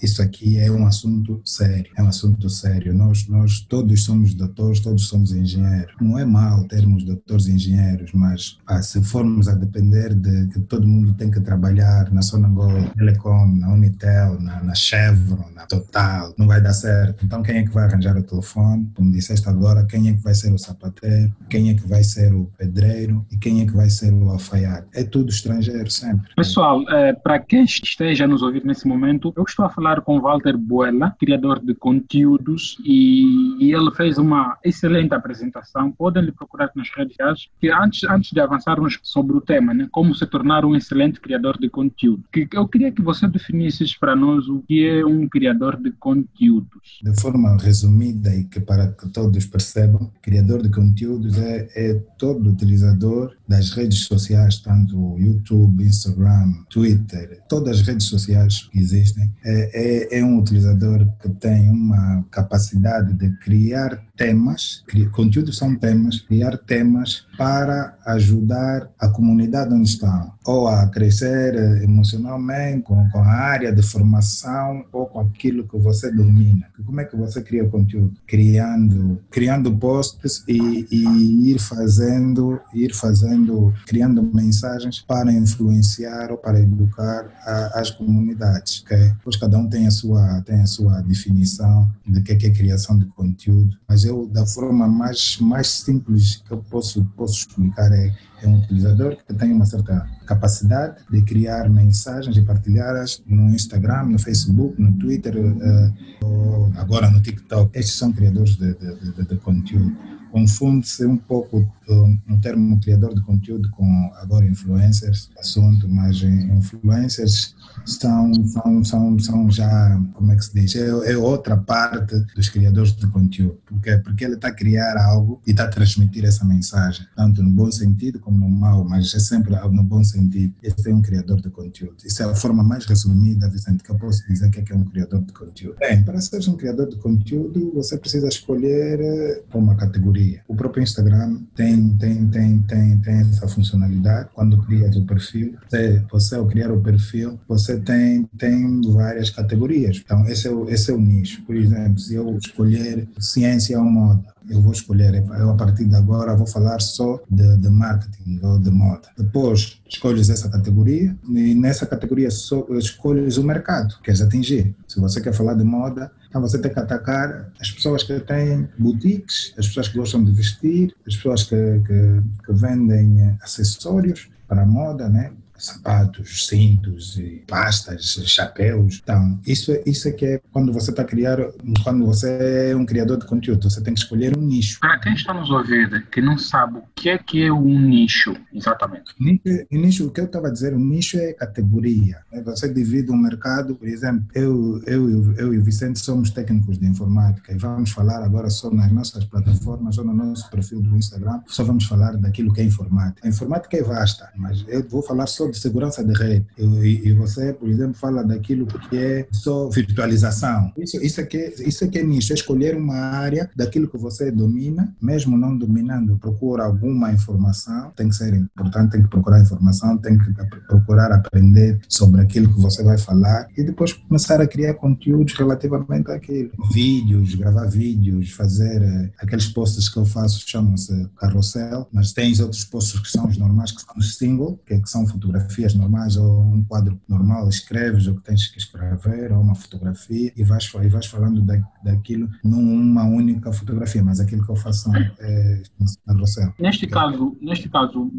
Isso 0.01 0.21
aqui 0.21 0.57
é 0.57 0.71
um 0.71 0.85
assunto 0.85 1.41
sério, 1.45 1.91
é 1.97 2.03
um 2.03 2.07
assunto 2.07 2.49
sério. 2.49 2.93
Nós, 2.93 3.27
nós 3.27 3.59
todos 3.61 4.03
somos 4.03 4.33
doutores, 4.33 4.79
todos 4.79 5.07
somos 5.07 5.31
engenheiros. 5.31 5.93
Não 5.99 6.17
é 6.17 6.25
mal 6.25 6.63
termos 6.65 7.03
doutores 7.03 7.47
e 7.47 7.51
engenheiros, 7.51 8.11
mas 8.13 8.57
ah, 8.65 8.81
se 8.81 9.01
formos 9.03 9.47
a 9.47 9.55
depender 9.55 10.13
de 10.23 10.47
que 10.47 10.59
todo 10.61 10.87
mundo 10.87 11.13
tem 11.13 11.29
que 11.29 11.41
trabalhar 11.41 12.09
na 12.11 12.21
Sonangol 12.21 12.71
Telecom, 12.95 13.47
na 13.59 13.73
Unitel, 13.73 14.39
na, 14.39 14.63
na 14.63 14.73
Chevron, 14.73 15.49
na 15.53 15.65
Total, 15.65 16.33
não 16.37 16.47
vai 16.47 16.61
dar 16.61 16.73
certo. 16.73 17.25
Então, 17.25 17.43
quem 17.43 17.57
é 17.57 17.63
que 17.63 17.71
vai 17.71 17.85
arranjar 17.85 18.17
o 18.17 18.23
telefone? 18.23 18.89
Como 18.95 19.11
disseste 19.11 19.47
agora, 19.49 19.85
quem 19.85 20.09
é 20.09 20.13
que 20.13 20.21
vai 20.21 20.33
ser 20.33 20.53
o 20.53 20.57
sapateiro? 20.57 21.33
Quem 21.49 21.69
é 21.69 21.73
que 21.73 21.87
vai 21.87 22.03
ser 22.03 22.33
o 22.33 22.49
pedreiro? 22.57 23.25
E 23.31 23.37
quem 23.37 23.61
é 23.61 23.65
que 23.65 23.73
vai 23.73 23.89
ser 23.89 24.13
o 24.13 24.29
alfaiate? 24.29 24.87
É 24.93 25.03
tudo 25.03 25.29
estrangeiro 25.29 25.89
sempre. 25.89 26.31
Pessoal, 26.35 26.81
é, 26.89 27.13
para 27.13 27.39
quem 27.39 27.63
esteja 27.63 28.27
nos 28.27 28.41
ouvir 28.41 28.63
nesse 28.63 28.87
momento, 28.87 29.33
eu 29.35 29.43
estou 29.43 29.65
a 29.65 29.69
falar 29.69 30.01
com 30.01 30.21
Walter 30.21 30.57
Buela, 30.57 31.15
criador 31.19 31.59
de 31.59 31.75
conteúdos, 31.75 32.77
e, 32.85 33.57
e 33.59 33.73
ele 33.73 33.91
fez 33.91 34.17
uma 34.17 34.57
excelente 34.63 35.13
apresentação. 35.13 35.91
Podem 35.91 36.23
lhe 36.23 36.31
procurar 36.31 36.69
nas 36.75 36.89
redes 36.95 37.15
sociais. 37.15 37.49
Que 37.59 37.69
antes, 37.69 38.03
antes 38.09 38.31
de 38.31 38.39
avançarmos 38.39 38.99
sobre 39.01 39.35
o 39.35 39.41
tema, 39.41 39.73
né, 39.73 39.87
como 39.91 40.12
se 40.13 40.25
tornar 40.25 40.65
um 40.65 40.75
excelente 40.75 41.19
criador 41.19 41.57
de 41.59 41.69
conteúdo, 41.69 42.23
eu 42.51 42.67
queria 42.67 42.91
que 42.91 43.01
você 43.01 43.27
definisse 43.27 43.83
para 43.99 44.15
nós 44.15 44.47
o 44.47 44.63
que 44.67 44.87
é 44.87 45.05
um 45.05 45.27
criador 45.27 45.77
de 45.77 45.91
conteúdos. 45.91 46.99
De 47.03 47.19
forma 47.19 47.57
resumida 47.57 48.33
e 48.35 48.45
que 48.45 48.59
para 48.59 48.87
que 48.87 49.09
todos 49.09 49.45
percebam, 49.45 50.11
criador 50.21 50.61
de 50.61 50.69
conteúdos 50.69 51.37
é, 51.37 51.67
é 51.75 51.93
todo 52.17 52.49
utilizador 52.49 53.35
das 53.47 53.71
redes 53.71 54.05
sociais, 54.05 54.59
tanto 54.59 55.17
YouTube, 55.19 55.83
Instagram, 55.83 56.53
Twitter, 56.69 57.41
todas 57.49 57.79
as 57.79 57.87
redes 57.87 58.07
sociais 58.07 58.69
que 58.71 58.79
existem, 58.79 59.31
é, 59.43 60.15
é, 60.15 60.19
é 60.19 60.25
um 60.25 60.39
utilizador 60.39 61.07
que 61.21 61.29
tem 61.29 61.69
uma 61.69 62.23
capacidade 62.31 63.13
de 63.13 63.29
criar 63.37 64.03
temas, 64.15 64.83
conteúdos 65.11 65.57
são 65.57 65.75
temas, 65.75 66.21
criar 66.21 66.57
temas 66.57 67.25
para 67.37 67.97
ajudar 68.05 68.89
a 68.99 69.09
comunidade 69.09 69.73
onde 69.73 69.89
estão, 70.03 70.35
ou 70.45 70.67
a 70.67 70.87
crescer 70.87 71.55
emocionalmente 71.81 72.83
com, 72.83 73.09
com 73.09 73.19
a 73.19 73.27
área 73.27 73.71
de 73.71 73.81
formação 73.81 74.85
ou 74.91 75.05
com 75.05 75.19
aquilo 75.19 75.67
que 75.67 75.77
você 75.77 76.11
domina. 76.11 76.67
Como 76.85 76.99
é 76.99 77.05
que 77.05 77.15
você 77.15 77.41
cria 77.41 77.65
conteúdo? 77.65 78.13
Criando, 78.27 79.21
criando 79.29 79.75
posts 79.77 80.43
e, 80.47 80.87
e 80.91 81.51
ir 81.51 81.59
fazendo, 81.59 82.59
ir 82.73 82.93
fazendo, 82.93 83.73
criando 83.85 84.21
mensagens 84.21 85.01
para 85.01 85.31
influenciar 85.31 86.31
ou 86.31 86.37
para 86.37 86.59
educar 86.59 87.25
a, 87.45 87.79
as 87.79 87.89
comunidades, 87.89 88.83
ok? 88.83 89.13
Pois 89.23 89.37
cada 89.37 89.57
um 89.57 89.67
tem 89.67 89.87
a 89.87 89.91
sua, 89.91 90.41
tem 90.41 90.61
a 90.61 90.65
sua 90.65 91.01
definição 91.01 91.89
de 92.05 92.21
que 92.21 92.33
é 92.45 92.49
criação 92.49 92.97
de 92.97 93.05
conteúdo, 93.05 93.77
mas 93.87 94.03
eu, 94.03 94.27
da 94.27 94.45
forma 94.45 94.87
mais, 94.87 95.37
mais 95.39 95.67
simples 95.67 96.43
que 96.45 96.51
eu 96.51 96.57
posso, 96.57 97.03
posso 97.15 97.39
explicar, 97.39 97.91
é, 97.91 98.13
é 98.41 98.47
um 98.47 98.57
utilizador 98.57 99.17
que 99.25 99.33
tem 99.33 99.51
uma 99.51 99.65
certa 99.65 100.07
capacidade 100.25 100.95
de 101.09 101.21
criar 101.21 101.69
mensagens 101.69 102.35
e 102.37 102.41
partilhá-las 102.41 103.21
no 103.25 103.49
Instagram, 103.49 104.05
no 104.05 104.19
Facebook, 104.19 104.81
no 104.81 104.93
Twitter, 104.93 105.35
uh, 105.37 106.71
agora 106.75 107.09
no 107.09 107.21
TikTok. 107.21 107.77
Estes 107.77 107.95
são 107.95 108.11
criadores 108.11 108.55
de, 108.55 108.73
de, 108.73 109.13
de, 109.13 109.25
de 109.25 109.35
conteúdo 109.37 109.95
confunde-se 110.33 111.05
um 111.05 111.15
pouco 111.15 111.63
um, 111.87 112.19
um 112.27 112.39
termo 112.39 112.79
criador 112.79 113.13
de 113.13 113.21
conteúdo 113.21 113.69
com 113.69 113.85
agora 114.15 114.47
influencers, 114.47 115.29
assunto, 115.37 115.87
mas 115.87 116.23
influencers 116.23 117.55
são, 117.85 118.33
são, 118.47 118.83
são, 118.83 119.19
são 119.19 119.51
já, 119.51 120.01
como 120.13 120.31
é 120.31 120.35
que 120.35 120.43
se 120.43 120.53
diz, 120.55 120.75
é, 120.75 121.11
é 121.11 121.17
outra 121.17 121.55
parte 121.55 122.15
dos 122.35 122.49
criadores 122.49 122.93
de 122.93 123.05
conteúdo, 123.07 123.59
porque, 123.67 123.95
porque 123.97 124.25
ele 124.25 124.33
está 124.33 124.47
a 124.47 124.53
criar 124.53 124.97
algo 124.97 125.39
e 125.45 125.51
está 125.51 125.65
a 125.65 125.67
transmitir 125.67 126.25
essa 126.25 126.43
mensagem, 126.43 127.05
tanto 127.15 127.43
no 127.43 127.51
bom 127.51 127.71
sentido 127.71 128.19
como 128.19 128.39
no 128.39 128.49
mau, 128.49 128.83
mas 128.83 129.13
é 129.13 129.19
sempre 129.19 129.55
no 129.69 129.83
bom 129.83 130.03
sentido. 130.03 130.55
Esse 130.63 130.89
é 130.89 130.95
um 130.95 131.01
criador 131.01 131.41
de 131.41 131.51
conteúdo. 131.51 131.97
Isso 132.03 132.23
é 132.23 132.25
a 132.25 132.33
forma 132.33 132.63
mais 132.63 132.85
resumida, 132.85 133.47
Vicente, 133.49 133.83
que 133.83 133.91
eu 133.91 133.97
posso 133.99 134.27
dizer 134.27 134.49
que 134.49 134.61
é, 134.61 134.63
que 134.63 134.73
é 134.73 134.75
um 134.75 134.85
criador 134.85 135.21
de 135.21 135.31
conteúdo. 135.31 135.77
Bem, 135.77 136.03
para 136.03 136.19
ser 136.19 136.39
um 136.49 136.55
criador 136.55 136.89
de 136.89 136.95
conteúdo, 136.95 137.71
você 137.75 137.97
precisa 137.97 138.27
escolher 138.27 138.99
eh, 138.99 139.43
uma 139.53 139.75
categoria 139.75 140.22
o 140.47 140.55
próprio 140.55 140.83
Instagram 140.83 141.39
tem, 141.55 141.89
tem, 141.97 142.27
tem, 142.27 142.59
tem, 142.59 142.97
tem 142.97 143.15
essa 143.21 143.47
funcionalidade. 143.47 144.29
Quando 144.33 144.61
cria 144.63 144.89
o 144.89 145.05
perfil, 145.05 145.55
você, 145.69 146.03
você 146.11 146.35
ao 146.35 146.47
criar 146.47 146.71
o 146.71 146.81
perfil, 146.81 147.39
você 147.47 147.77
tem, 147.79 148.27
tem 148.37 148.81
várias 148.91 149.29
categorias. 149.29 150.01
Então, 150.03 150.25
esse 150.27 150.47
é, 150.47 150.51
o, 150.51 150.69
esse 150.69 150.91
é 150.91 150.93
o 150.93 150.99
nicho. 150.99 151.41
Por 151.43 151.55
exemplo, 151.55 151.99
se 151.99 152.15
eu 152.15 152.37
escolher 152.37 153.07
ciência 153.19 153.79
ou 153.79 153.85
moda, 153.85 154.33
eu 154.49 154.61
vou 154.61 154.71
escolher, 154.71 155.23
eu 155.39 155.49
a 155.49 155.55
partir 155.55 155.85
de 155.85 155.95
agora 155.95 156.35
vou 156.35 156.45
falar 156.47 156.79
só 156.81 157.21
de, 157.29 157.57
de 157.57 157.69
marketing 157.69 158.39
ou 158.43 158.59
de 158.59 158.69
moda. 158.69 159.07
Depois 159.17 159.79
escolhes 159.87 160.29
essa 160.29 160.49
categoria 160.49 161.15
e 161.29 161.55
nessa 161.55 161.85
categoria 161.85 162.29
só 162.29 162.65
escolhes 162.71 163.37
o 163.37 163.43
mercado 163.43 163.95
que 163.97 164.03
queres 164.03 164.21
atingir. 164.21 164.75
Se 164.87 164.99
você 164.99 165.21
quer 165.21 165.33
falar 165.33 165.53
de 165.53 165.63
moda, 165.63 166.11
então 166.33 166.41
você 166.41 166.57
tem 166.57 166.73
que 166.73 166.79
atacar 166.79 167.51
as 167.61 167.69
pessoas 167.69 168.01
que 168.01 168.19
têm 168.21 168.67
boutiques, 168.79 169.53
as 169.55 169.67
pessoas 169.67 169.87
que 169.87 169.99
gostam 169.99 170.23
de 170.23 170.31
vestir, 170.31 170.91
as 171.05 171.15
pessoas 171.15 171.43
que, 171.43 171.55
que, 171.85 172.23
que 172.43 172.53
vendem 172.53 173.37
acessórios 173.39 174.31
para 174.47 174.63
a 174.63 174.65
moda, 174.65 175.07
né? 175.07 175.31
Sapatos, 175.57 176.47
cintos, 176.47 177.19
pastas, 177.47 178.17
chapéus. 178.25 178.99
Então, 179.03 179.39
isso, 179.45 179.71
é, 179.71 179.83
isso 179.85 180.07
é 180.07 180.11
que 180.11 180.25
é 180.25 180.41
quando 180.51 180.73
você 180.73 180.91
está 180.91 181.03
a 181.03 181.05
criar, 181.05 181.37
quando 181.83 182.05
você 182.05 182.71
é 182.71 182.75
um 182.75 182.85
criador 182.85 183.17
de 183.17 183.25
conteúdo, 183.25 183.69
você 183.69 183.81
tem 183.81 183.93
que 183.93 183.99
escolher 183.99 184.37
um 184.37 184.41
nicho. 184.41 184.79
Para 184.79 184.99
quem 184.99 185.13
está 185.13 185.33
nos 185.33 185.49
ouvindo, 185.49 186.01
que 186.07 186.21
não 186.21 186.37
sabe 186.37 186.79
o 186.79 186.83
que 186.95 187.09
é 187.09 187.17
que 187.17 187.43
é 187.43 187.51
um 187.51 187.79
nicho, 187.79 188.35
exatamente. 188.53 189.13
Nicho, 189.19 189.65
nicho 189.71 190.07
o 190.07 190.11
que 190.11 190.21
eu 190.21 190.25
estava 190.25 190.47
a 190.47 190.51
dizer, 190.51 190.73
um 190.73 190.83
nicho 190.83 191.17
é 191.17 191.33
categoria. 191.33 192.19
Né? 192.31 192.41
Você 192.43 192.71
divide 192.71 193.11
um 193.11 193.17
mercado, 193.17 193.75
por 193.75 193.87
exemplo, 193.87 194.25
eu, 194.33 194.81
eu, 194.85 195.33
eu 195.37 195.53
e 195.53 195.57
o 195.57 195.63
Vicente 195.63 195.99
somos 195.99 196.29
técnicos 196.29 196.77
de 196.77 196.85
informática 196.85 197.53
e 197.53 197.57
vamos 197.57 197.91
falar 197.91 198.23
agora 198.23 198.49
só 198.49 198.69
nas 198.69 198.91
nossas 198.91 199.23
plataformas 199.25 199.97
ou 199.97 200.05
no 200.05 200.13
nosso 200.13 200.49
perfil 200.49 200.81
do 200.81 200.95
Instagram, 200.97 201.41
só 201.47 201.63
vamos 201.63 201.85
falar 201.85 202.17
daquilo 202.17 202.53
que 202.53 202.61
é 202.61 202.63
informática. 202.63 203.25
A 203.25 203.29
informática 203.29 203.77
é 203.77 203.83
vasta, 203.83 204.29
mas 204.35 204.63
eu 204.67 204.87
vou 204.87 205.01
falar 205.01 205.27
só 205.27 205.42
de 205.49 205.59
segurança 205.59 206.03
de 206.03 206.13
rede. 206.13 206.45
E, 206.57 207.09
e, 207.09 207.13
você, 207.13 207.53
por 207.53 207.69
exemplo, 207.69 207.93
fala 207.93 208.23
daquilo 208.23 208.65
que 208.65 208.97
é 208.97 209.27
só 209.31 209.69
virtualização. 209.69 210.71
Isso, 210.77 210.97
isso, 211.03 211.21
é, 211.21 211.25
que, 211.25 211.53
isso 211.59 211.83
é 211.83 211.87
que 211.87 211.99
é 211.99 212.03
nicho, 212.03 212.33
é 212.33 212.35
escolher 212.35 212.75
uma 212.75 212.95
área 212.95 213.49
daquilo 213.55 213.87
que 213.87 213.97
você 213.97 214.31
domina, 214.31 214.93
mesmo 215.01 215.37
não 215.37 215.57
dominando, 215.57 216.17
procura 216.17 216.63
alguma 216.63 217.11
informação, 217.11 217.91
tem 217.95 218.09
que 218.09 218.15
ser 218.15 218.33
importante, 218.33 218.91
tem 218.91 219.03
que 219.03 219.09
procurar 219.09 219.41
informação, 219.41 219.97
tem 219.97 220.17
que 220.17 220.25
procurar 220.67 221.11
aprender 221.11 221.79
sobre 221.87 222.21
aquilo 222.21 222.53
que 222.53 222.59
você 222.59 222.83
vai 222.83 222.97
falar 222.97 223.47
e 223.57 223.63
depois 223.63 223.93
começar 223.93 224.41
a 224.41 224.47
criar 224.47 224.73
conteúdos 224.75 225.33
relativamente 225.33 226.11
àquilo. 226.11 226.51
Vídeos, 226.71 227.35
gravar 227.35 227.65
vídeos, 227.65 228.31
fazer 228.31 228.81
uh, 228.81 229.09
aqueles 229.19 229.47
posts 229.47 229.89
que 229.89 229.97
eu 229.97 230.05
faço, 230.05 230.43
chamam-se 230.47 231.07
carrossel, 231.17 231.87
mas 231.91 232.13
tens 232.13 232.39
outros 232.39 232.63
posts 232.65 232.99
que 232.99 233.09
são 233.09 233.27
os 233.27 233.37
normais, 233.37 233.71
que 233.71 233.81
são 233.81 233.95
os 233.97 234.17
single, 234.17 234.59
que, 234.65 234.73
é, 234.73 234.79
que 234.79 234.89
são 234.89 235.05
fotografias 235.07 235.32
fotografias 235.33 235.73
normais 235.73 236.15
ou 236.17 236.41
um 236.41 236.63
quadro 236.63 236.99
normal, 237.07 237.49
escreves 237.49 238.07
o 238.07 238.15
que 238.15 238.23
tens 238.23 238.47
que 238.47 238.57
escrever 238.57 239.31
ou 239.31 239.41
uma 239.41 239.55
fotografia 239.55 240.31
e 240.35 240.43
vais, 240.43 240.71
e 240.81 240.87
vais 240.87 241.05
falando 241.05 241.41
da, 241.41 241.55
daquilo 241.83 242.29
numa 242.43 243.03
única 243.03 243.51
fotografia, 243.51 244.03
mas 244.03 244.19
aquilo 244.19 244.45
que 244.45 244.51
eu 244.51 244.55
faço 244.55 244.91
é 245.19 245.63
na 246.05 246.13
Rossel. 246.13 246.53
Neste 246.59 246.87
caso, 246.87 247.37
neste 247.41 247.69
caso, 247.69 248.11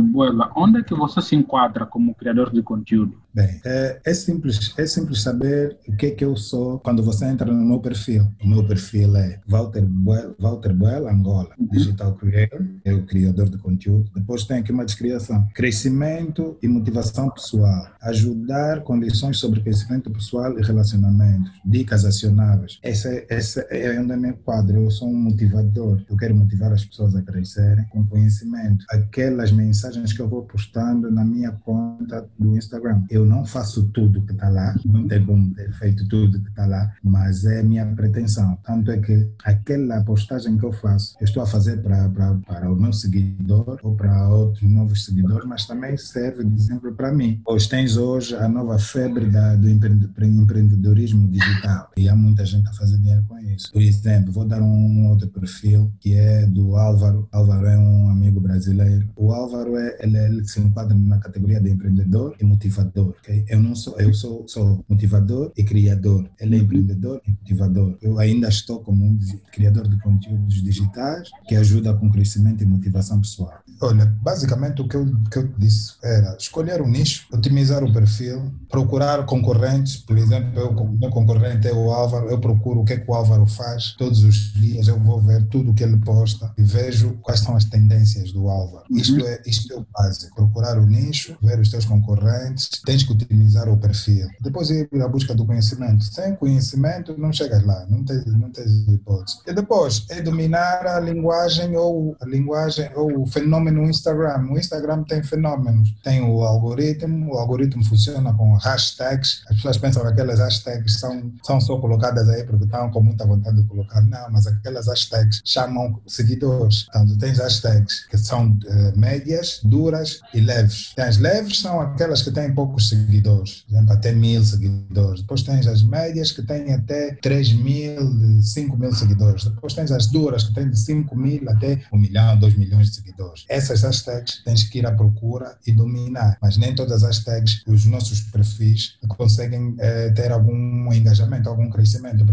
Buela, 0.00 0.50
onde 0.56 0.80
é 0.80 0.82
que 0.82 0.94
você 0.94 1.20
se 1.22 1.36
enquadra 1.36 1.86
como 1.86 2.14
criador 2.14 2.52
de 2.52 2.62
conteúdo? 2.62 3.16
Bem, 3.36 3.60
é, 3.66 4.00
é, 4.02 4.14
simples, 4.14 4.74
é 4.78 4.86
simples 4.86 5.20
saber 5.20 5.76
o 5.86 5.94
que 5.94 6.06
é 6.06 6.10
que 6.10 6.24
eu 6.24 6.34
sou 6.36 6.78
quando 6.78 7.02
você 7.02 7.26
entra 7.26 7.52
no 7.52 7.66
meu 7.66 7.80
perfil. 7.80 8.26
O 8.42 8.48
meu 8.48 8.64
perfil 8.64 9.14
é 9.14 9.40
Walter 9.46 9.84
Buel, 9.84 10.34
Walter 10.38 10.72
Buel 10.72 11.06
Angola, 11.06 11.50
uhum. 11.58 11.68
Digital 11.70 12.14
Creator, 12.14 12.64
é 12.82 12.94
o 12.94 13.04
criador 13.04 13.50
de 13.50 13.58
conteúdo. 13.58 14.10
Depois 14.14 14.44
tem 14.44 14.56
aqui 14.56 14.72
uma 14.72 14.86
descrição: 14.86 15.46
crescimento 15.54 16.55
e 16.62 16.68
motivação 16.68 17.30
pessoal, 17.30 17.88
ajudar 18.02 18.82
condições 18.82 19.38
sobre 19.38 19.60
crescimento 19.60 20.10
pessoal 20.10 20.58
e 20.58 20.62
relacionamentos, 20.62 21.52
dicas 21.64 22.04
acionáveis. 22.04 22.78
Essa, 22.82 23.24
essa 23.28 23.60
é 23.70 23.98
onde 24.00 24.12
eu 24.12 24.20
me 24.20 24.32
quadro. 24.32 24.76
Eu 24.76 24.90
sou 24.90 25.08
um 25.08 25.16
motivador. 25.16 26.00
Eu 26.08 26.16
quero 26.16 26.34
motivar 26.34 26.72
as 26.72 26.84
pessoas 26.84 27.14
a 27.16 27.22
crescerem 27.22 27.84
com 27.86 28.06
conhecimento. 28.06 28.84
Aquelas 28.90 29.52
mensagens 29.52 30.12
que 30.12 30.20
eu 30.20 30.28
vou 30.28 30.42
postando 30.42 31.10
na 31.10 31.24
minha 31.24 31.52
conta 31.52 32.28
do 32.38 32.56
Instagram. 32.56 33.02
Eu 33.10 33.24
não 33.24 33.44
faço 33.44 33.88
tudo 33.88 34.22
que 34.22 34.32
está 34.32 34.48
lá, 34.48 34.74
não 34.84 35.06
tenho 35.06 35.26
como 35.26 35.54
ter 35.54 35.72
feito 35.72 36.08
tudo 36.08 36.40
que 36.40 36.48
está 36.48 36.66
lá, 36.66 36.92
mas 37.02 37.44
é 37.44 37.62
minha 37.62 37.86
pretensão. 37.86 38.58
Tanto 38.64 38.90
é 38.90 38.98
que 38.98 39.30
aquela 39.44 40.02
postagem 40.02 40.56
que 40.56 40.64
eu 40.64 40.72
faço, 40.72 41.16
eu 41.20 41.24
estou 41.24 41.42
a 41.42 41.46
fazer 41.46 41.82
para, 41.82 42.08
para, 42.08 42.34
para 42.46 42.72
o 42.72 42.76
meu 42.76 42.92
seguidor 42.92 43.78
ou 43.82 43.94
para 43.94 44.28
outros 44.28 44.62
novos 44.70 45.04
seguidores, 45.04 45.46
mas 45.46 45.66
também 45.66 45.96
serve 45.96 46.44
de 46.48 46.60
exemplo 46.60 46.92
para 46.94 47.12
mim. 47.12 47.40
Hoje 47.46 47.68
tens 47.68 47.96
hoje 47.96 48.34
a 48.34 48.48
nova 48.48 48.78
febre 48.78 49.26
da, 49.26 49.54
do 49.56 49.68
empreendedorismo 49.68 51.28
digital 51.28 51.90
e 51.96 52.08
há 52.08 52.16
muita 52.16 52.44
gente 52.44 52.68
a 52.68 52.72
fazer 52.72 52.98
dinheiro 52.98 53.24
com 53.28 53.38
isso. 53.38 53.72
Por 53.72 53.82
exemplo, 53.82 54.32
vou 54.32 54.44
dar 54.44 54.62
um 54.62 55.08
outro 55.08 55.28
perfil 55.28 55.92
que 56.00 56.14
é 56.14 56.46
do 56.46 56.76
Álvaro. 56.76 57.28
Álvaro 57.32 57.66
é 57.66 57.78
um 57.78 58.10
amigo 58.10 58.40
brasileiro. 58.40 59.08
O 59.16 59.32
Álvaro 59.32 59.76
é, 59.76 59.96
ele, 60.00 60.18
ele 60.18 60.44
se 60.44 60.60
enquadra 60.60 60.96
na 60.96 61.18
categoria 61.18 61.60
de 61.60 61.70
empreendedor 61.70 62.34
e 62.40 62.44
motivador. 62.44 63.14
Okay? 63.20 63.44
Eu 63.48 63.62
não 63.62 63.74
sou, 63.74 63.98
eu 63.98 64.12
sou, 64.12 64.46
sou 64.46 64.84
motivador 64.88 65.52
e 65.56 65.64
criador. 65.64 66.28
Ele 66.40 66.56
é 66.56 66.58
empreendedor 66.58 67.20
e 67.26 67.30
motivador. 67.30 67.96
Eu 68.00 68.18
ainda 68.18 68.48
estou 68.48 68.80
como 68.80 69.04
um 69.04 69.18
criador 69.52 69.88
de 69.88 69.98
conteúdos 70.00 70.62
digitais 70.62 71.30
que 71.48 71.54
ajuda 71.54 71.94
com 71.94 72.10
crescimento 72.10 72.62
e 72.62 72.66
motivação 72.66 73.20
pessoal. 73.20 73.52
Olha, 73.80 74.06
basicamente 74.06 74.80
o 74.80 74.88
que 74.88 74.96
eu, 74.96 75.06
que 75.30 75.38
eu 75.38 75.48
disse 75.58 75.96
era 76.02 76.35
escolher 76.38 76.82
um 76.82 76.88
nicho, 76.88 77.26
otimizar 77.32 77.82
o 77.82 77.92
perfil, 77.92 78.52
procurar 78.70 79.24
concorrentes. 79.26 79.96
Por 79.96 80.16
exemplo, 80.18 80.58
eu, 80.58 80.72
meu 80.72 81.10
concorrente 81.10 81.68
é 81.68 81.72
o 81.72 81.90
Álvaro, 81.90 82.28
eu 82.28 82.38
procuro 82.38 82.80
o 82.80 82.84
que 82.84 82.94
é 82.94 82.96
que 82.98 83.10
o 83.10 83.14
Álvaro 83.14 83.46
faz 83.46 83.94
todos 83.96 84.22
os 84.24 84.52
dias, 84.54 84.88
eu 84.88 84.98
vou 84.98 85.20
ver 85.20 85.46
tudo 85.48 85.70
o 85.70 85.74
que 85.74 85.82
ele 85.82 85.98
posta 85.98 86.52
e 86.58 86.62
vejo 86.62 87.18
quais 87.22 87.40
são 87.40 87.56
as 87.56 87.64
tendências 87.64 88.32
do 88.32 88.48
Álvaro. 88.48 88.84
Uhum. 88.90 88.98
Isto, 88.98 89.26
é, 89.26 89.42
isto 89.46 89.72
é 89.72 89.76
o 89.76 89.86
básico, 89.92 90.34
procurar 90.34 90.78
o 90.78 90.86
nicho, 90.86 91.36
ver 91.42 91.58
os 91.58 91.70
teus 91.70 91.84
concorrentes, 91.84 92.68
tens 92.84 93.02
que 93.02 93.12
otimizar 93.12 93.68
o 93.68 93.76
perfil. 93.76 94.28
Depois 94.40 94.70
ir 94.70 94.88
à 95.02 95.08
busca 95.08 95.34
do 95.34 95.46
conhecimento. 95.46 96.04
Sem 96.04 96.34
conhecimento 96.36 97.16
não 97.18 97.32
chegas 97.32 97.64
lá, 97.64 97.86
não 97.88 98.04
tens, 98.04 98.24
não 98.26 98.50
tens 98.50 98.70
hipótese. 98.88 99.38
E 99.46 99.52
depois 99.52 100.04
é 100.10 100.20
dominar 100.20 100.86
a 100.86 101.00
linguagem 101.00 101.76
ou 101.76 102.16
a 102.20 102.26
linguagem 102.26 102.90
ou 102.94 103.22
o 103.22 103.26
fenômeno 103.26 103.82
Instagram. 103.84 104.48
O 104.50 104.58
Instagram 104.58 105.04
tem 105.04 105.22
fenômenos. 105.22 105.94
Tem 106.02 106.20
o 106.34 106.42
algoritmo, 106.42 107.34
o 107.34 107.38
algoritmo 107.38 107.84
funciona 107.84 108.32
com 108.34 108.54
hashtags. 108.54 109.42
As 109.48 109.56
pessoas 109.56 109.78
pensam 109.78 110.02
que 110.02 110.08
aquelas 110.08 110.38
hashtags 110.38 110.98
são, 110.98 111.32
são 111.42 111.60
só 111.60 111.78
colocadas 111.78 112.28
aí 112.28 112.44
porque 112.44 112.64
estão 112.64 112.90
com 112.90 113.02
muita 113.02 113.26
vontade 113.26 113.56
de 113.56 113.68
colocar. 113.68 114.00
Não, 114.02 114.30
mas 114.30 114.46
aquelas 114.46 114.86
hashtags 114.86 115.42
chamam 115.44 116.00
seguidores. 116.06 116.86
Então, 116.88 117.06
tu 117.06 117.18
tens 117.18 117.38
hashtags 117.38 118.06
que 118.06 118.18
são 118.18 118.50
uh, 118.50 118.98
médias, 118.98 119.60
duras 119.62 120.20
e 120.34 120.40
leves. 120.40 120.92
As 120.98 121.18
leves, 121.18 121.60
são 121.60 121.80
aquelas 121.80 122.22
que 122.22 122.30
têm 122.30 122.54
poucos 122.54 122.88
seguidores, 122.88 123.64
por 123.66 123.74
exemplo, 123.74 123.92
até 123.92 124.12
mil 124.12 124.42
seguidores. 124.44 125.20
Depois 125.22 125.42
tens 125.42 125.66
as 125.66 125.82
médias 125.82 126.32
que 126.32 126.42
têm 126.42 126.72
até 126.72 127.14
3 127.14 127.52
mil, 127.54 128.42
5 128.42 128.76
mil 128.76 128.92
seguidores. 128.92 129.44
Depois 129.44 129.74
tens 129.74 129.90
as 129.90 130.06
duras 130.06 130.44
que 130.44 130.54
têm 130.54 130.70
de 130.70 130.78
5 130.78 131.16
mil 131.16 131.48
até 131.48 131.82
1 131.92 131.98
milhão, 131.98 132.38
2 132.38 132.56
milhões 132.56 132.90
de 132.90 132.96
seguidores. 132.96 133.44
Essas 133.48 133.82
hashtags 133.82 134.42
tens 134.44 134.64
que 134.64 134.78
ir 134.78 134.86
à 134.86 134.92
procura 134.92 135.56
e 135.66 135.72
dominar, 135.72 136.15
mas 136.40 136.56
nem 136.56 136.74
todas 136.74 137.02
as 137.02 137.16
hashtags, 137.16 137.62
os 137.66 137.86
nossos 137.86 138.20
perfis 138.20 138.96
conseguem 139.08 139.74
eh, 139.78 140.10
ter 140.10 140.32
algum 140.32 140.92
engajamento, 140.92 141.48
algum 141.48 141.70
crescimento. 141.70 142.24